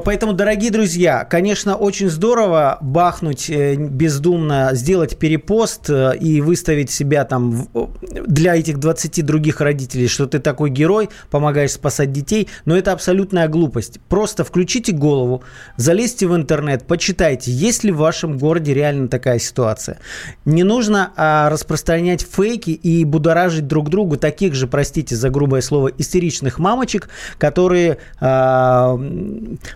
Поэтому, 0.04 0.34
дорогие 0.34 0.72
друзья, 0.72 1.26
конечно, 1.26 1.76
очень 1.76 2.10
здорово 2.10 2.78
бахнуть 2.82 3.50
э, 3.50 3.76
бездумно, 3.76 4.70
сделать 4.74 5.18
перепост 5.18 5.90
э, 5.90 6.18
и 6.18 6.42
выставить 6.42 6.92
себя 6.92 7.26
там 7.26 7.68
для 8.14 8.56
этих 8.56 8.80
20 8.80 9.26
других 9.26 9.62
родителей, 9.62 10.08
что 10.08 10.28
ты 10.28 10.40
такой 10.40 10.70
герой, 10.70 11.10
помогаешь 11.30 11.72
спасать 11.72 12.12
детей, 12.12 12.50
но 12.66 12.78
это 12.78 12.92
абсолютная 12.92 13.48
глупость. 13.48 14.00
Просто 14.10 14.44
включите 14.44 14.92
голову, 14.92 15.44
залезьте 15.78 16.28
в 16.28 16.36
интернет, 16.36 16.86
почитайте, 16.86 17.52
есть 17.52 17.84
ли 17.84 17.92
в 17.92 17.98
вашем 17.98 18.38
городе 18.38 18.74
реально 18.74 19.08
такая 19.08 19.40
ситуация. 19.40 20.00
Не 20.46 20.64
нужно 20.64 21.12
а, 21.16 21.33
распространять 21.50 22.22
фейки 22.22 22.72
и 22.72 23.06
будоражить 23.06 23.68
друг 23.68 23.90
другу 23.90 24.18
таких 24.18 24.54
же, 24.54 24.68
простите 24.68 25.16
за 25.16 25.30
грубое 25.30 25.62
слово, 25.62 25.90
истеричных 25.98 26.60
мамочек, 26.60 27.10
которые 27.38 27.98
а, 28.20 29.00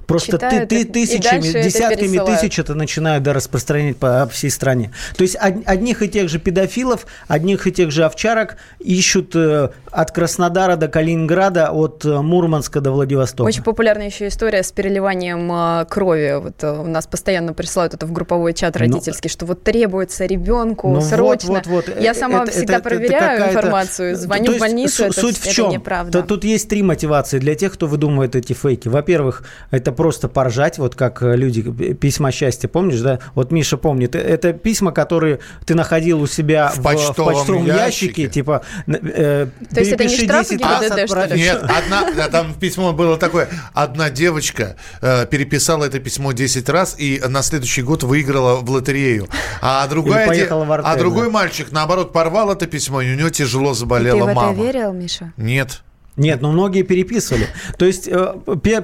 просто 0.05 0.37
ты, 0.37 0.65
ты, 0.65 0.85
тысячами, 0.85 1.63
десятками 1.63 2.17
тысяч 2.25 2.59
это 2.59 2.73
начинают 2.75 3.23
да, 3.23 3.33
распространять 3.33 3.97
по 3.97 4.27
всей 4.31 4.49
стране. 4.49 4.91
То 5.15 5.23
есть 5.23 5.35
одних 5.39 6.01
и 6.01 6.09
тех 6.09 6.29
же 6.29 6.39
педофилов, 6.39 7.05
одних 7.27 7.67
и 7.67 7.71
тех 7.71 7.91
же 7.91 8.05
овчарок 8.05 8.57
ищут 8.79 9.35
э, 9.35 9.69
от 9.91 10.11
Краснодара 10.11 10.75
до 10.75 10.87
Калининграда, 10.87 11.71
от 11.71 12.05
э, 12.05 12.21
Мурманска 12.21 12.81
до 12.81 12.91
Владивостока. 12.91 13.47
Очень 13.47 13.63
популярная 13.63 14.07
еще 14.07 14.27
история 14.27 14.63
с 14.63 14.71
переливанием 14.71 15.51
э, 15.51 15.85
крови. 15.85 16.39
Вот 16.41 16.63
у 16.63 16.87
нас 16.87 17.07
постоянно 17.07 17.53
присылают 17.53 17.93
это 17.93 18.05
в 18.05 18.11
групповой 18.11 18.53
чат 18.53 18.75
ну, 18.75 18.81
родительский, 18.81 19.29
Но... 19.29 19.31
что 19.31 19.45
вот 19.45 19.63
требуется 19.63 20.25
ребенку 20.25 20.89
ну 20.89 21.01
срочно 21.01 21.46
вот, 21.47 21.67
вот, 21.67 21.87
вот. 21.87 22.01
Я 22.01 22.13
сама 22.13 22.43
это, 22.43 22.51
всегда 22.51 22.75
это, 22.75 22.83
проверяю 22.83 23.41
это 23.41 23.49
информацию, 23.49 24.15
звоню 24.15 24.53
в 24.53 24.59
больницу, 24.59 25.05
это, 25.05 25.19
суть 25.19 25.37
в 25.37 25.51
чем? 25.51 25.71
неправда. 25.71 26.23
Тут 26.23 26.43
есть 26.43 26.69
три 26.69 26.83
мотивации 26.83 27.39
для 27.39 27.55
тех, 27.55 27.73
кто 27.73 27.87
выдумывает 27.87 28.35
эти 28.35 28.53
фейки. 28.53 28.87
Во-первых, 28.87 29.43
это 29.71 29.91
просто 29.91 30.27
поржать, 30.27 30.77
вот 30.77 30.95
как 30.95 31.21
э, 31.23 31.35
люди, 31.35 31.61
письма 31.93 32.31
счастья, 32.31 32.67
помнишь, 32.67 32.99
да? 32.99 33.19
Вот 33.35 33.51
Миша 33.51 33.77
помнит. 33.77 34.15
Э, 34.15 34.19
это 34.19 34.53
письма, 34.53 34.91
которые 34.91 35.39
ты 35.65 35.75
находил 35.75 36.21
у 36.21 36.27
себя 36.27 36.69
в, 36.69 36.79
в 36.79 36.83
почтовом, 36.83 37.33
в 37.33 37.37
почтовом 37.37 37.65
ящике. 37.65 37.85
ящике, 37.85 38.27
типа 38.27 38.61
э, 38.87 39.47
То 39.73 39.79
есть 39.79 39.91
это 39.91 40.05
не 40.05 40.15
штраф 40.15 40.49
10 40.49 40.61
раз 40.61 40.91
отправь... 40.91 41.33
Нет, 41.33 41.63
одна, 41.63 42.27
там 42.29 42.53
письмо 42.53 42.93
было 42.93 43.17
такое. 43.17 43.49
Одна 43.73 44.09
девочка 44.09 44.75
э, 45.01 45.25
переписала 45.25 45.85
это 45.85 45.99
письмо 45.99 46.31
10 46.31 46.69
раз 46.69 46.95
и 46.97 47.21
на 47.27 47.41
следующий 47.41 47.81
год 47.81 48.03
выиграла 48.03 48.57
в 48.57 48.69
лотерею. 48.69 49.27
А 49.61 49.87
другая, 49.87 50.47
а 50.83 50.95
другой 50.95 51.29
мальчик, 51.37 51.71
наоборот, 51.71 52.11
порвал 52.13 52.51
это 52.51 52.65
письмо, 52.65 53.01
и 53.01 53.13
у 53.13 53.15
него 53.15 53.29
тяжело 53.29 53.73
заболела 53.75 54.23
и 54.23 54.27
ты 54.27 54.33
мама. 54.33 54.53
в 54.53 54.53
это 54.53 54.65
верил, 54.65 54.93
Миша? 54.93 55.33
Нет. 55.37 55.83
Нет, 56.17 56.41
ну 56.41 56.51
многие 56.51 56.81
переписывали. 56.81 57.47
То 57.77 57.85
есть 57.85 58.07
э, 58.07 58.33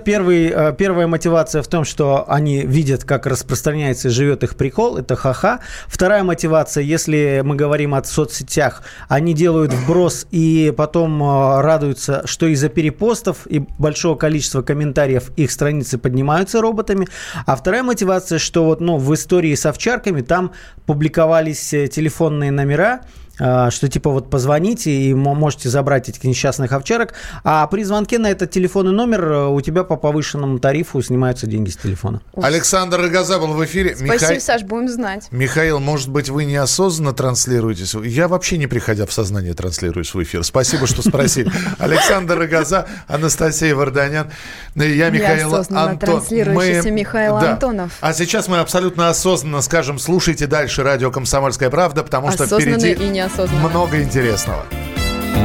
первый, 0.06 0.50
э, 0.50 0.74
первая 0.78 1.08
мотивация 1.08 1.64
в 1.64 1.68
том, 1.68 1.84
что 1.84 2.26
они 2.28 2.62
видят, 2.62 3.06
как 3.06 3.26
распространяется 3.26 4.10
и 4.10 4.12
живет 4.12 4.44
их 4.44 4.56
прикол, 4.56 4.98
это 4.98 5.16
ха-ха. 5.16 5.60
Вторая 5.88 6.24
мотивация, 6.24 6.84
если 6.84 7.42
мы 7.44 7.56
говорим 7.56 7.96
о 7.96 8.04
соцсетях, 8.04 8.84
они 9.08 9.34
делают 9.34 9.74
вброс 9.74 10.28
и 10.30 10.72
потом 10.78 11.24
э, 11.24 11.62
радуются, 11.62 12.22
что 12.28 12.46
из-за 12.46 12.70
перепостов 12.70 13.48
и 13.48 13.60
большого 13.80 14.16
количества 14.16 14.62
комментариев 14.62 15.32
их 15.36 15.50
страницы 15.50 15.98
поднимаются 15.98 16.62
роботами. 16.62 17.08
А 17.48 17.56
вторая 17.56 17.82
мотивация, 17.82 18.38
что 18.38 18.64
вот 18.66 18.80
ну, 18.80 18.98
в 18.98 19.12
истории 19.12 19.56
с 19.56 19.66
овчарками 19.66 20.22
там 20.22 20.52
публиковались 20.86 21.70
телефонные 21.70 22.52
номера, 22.52 23.02
что 23.36 23.88
типа 23.90 24.12
вот 24.12 24.30
позвоните 24.30 24.92
и 24.92 25.14
можете 25.14 25.70
забрать 25.70 26.10
этих 26.10 26.24
несчастных 26.24 26.72
овчарок, 26.72 27.14
а 27.44 27.66
при 27.68 27.84
звонке 27.84 28.20
на 28.20 28.30
этот 28.30 28.52
телефонный 28.52 28.92
номер 28.92 29.24
э, 29.24 29.48
у 29.48 29.60
тебя 29.62 29.84
по 29.84 29.96
повышенному 29.96 30.60
тарифу 30.60 31.02
снимаются 31.02 31.48
деньги 31.48 31.70
с 31.70 31.78
телефона. 31.78 32.22
Александр 32.36 33.02
Рогоза 33.02 33.40
был 33.40 33.54
в 33.54 33.66
эфире. 33.66 33.96
Спасибо, 33.96 34.34
Миха... 34.34 34.40
Саш, 34.40 34.64
будем 34.64 34.90
знать. 34.90 35.28
Михаил, 35.32 35.80
может 35.80 36.10
быть, 36.10 36.30
вы 36.30 36.46
неосознанно 36.46 37.14
транслируетесь? 37.14 37.94
Я 37.94 38.28
вообще 38.28 38.58
не 38.58 38.68
приходя 38.68 39.06
в 39.06 39.14
сознание 39.14 39.54
транслируюсь 39.54 40.14
в 40.14 40.22
эфир. 40.22 40.44
Спасибо, 40.44 40.86
что 40.86 41.02
спросили. 41.02 41.52
Александр 41.80 42.38
Рогоза, 42.38 42.88
Анастасия 43.08 43.76
Варданян, 43.76 44.30
я 44.76 45.10
Михаил 45.10 45.56
Антон. 45.56 46.22
Мы... 46.30 46.82
Михаил 46.92 47.38
Антонов. 47.38 47.92
А 48.02 48.14
сейчас 48.14 48.48
мы 48.48 48.60
абсолютно 48.60 49.10
осознанно 49.10 49.62
скажем, 49.62 49.98
слушайте 49.98 50.48
дальше 50.48 50.84
радио 50.84 51.10
«Комсомольская 51.12 51.70
правда», 51.70 52.04
потому 52.04 52.32
что 52.32 52.46
впереди... 52.46 52.94
неосознанно. 53.24 53.70
Много 53.70 54.02
интересного. 54.02 54.66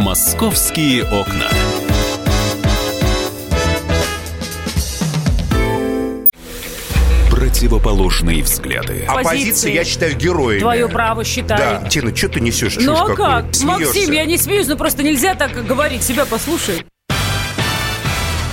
Московские 0.03 1.05
окна. 1.05 1.49
Противоположные 7.31 8.43
взгляды. 8.43 9.05
Оппозиция, 9.09 9.73
я 9.73 9.85
считаю, 9.85 10.17
героями. 10.17 10.61
Твое 10.61 10.89
право 10.89 11.25
считаю. 11.25 11.81
Да. 11.83 11.89
Тина, 11.89 12.15
что 12.15 12.29
ты 12.29 12.41
несешь? 12.41 12.77
Ну 12.81 12.95
а 12.95 13.15
как? 13.15 13.55
Смеешься? 13.55 13.85
Максим, 13.87 14.13
я 14.13 14.25
не 14.25 14.39
смеюсь, 14.39 14.67
но 14.67 14.77
просто 14.77 15.03
нельзя 15.03 15.35
так 15.35 15.53
говорить. 15.67 16.03
Себя 16.03 16.25
послушай. 16.27 16.85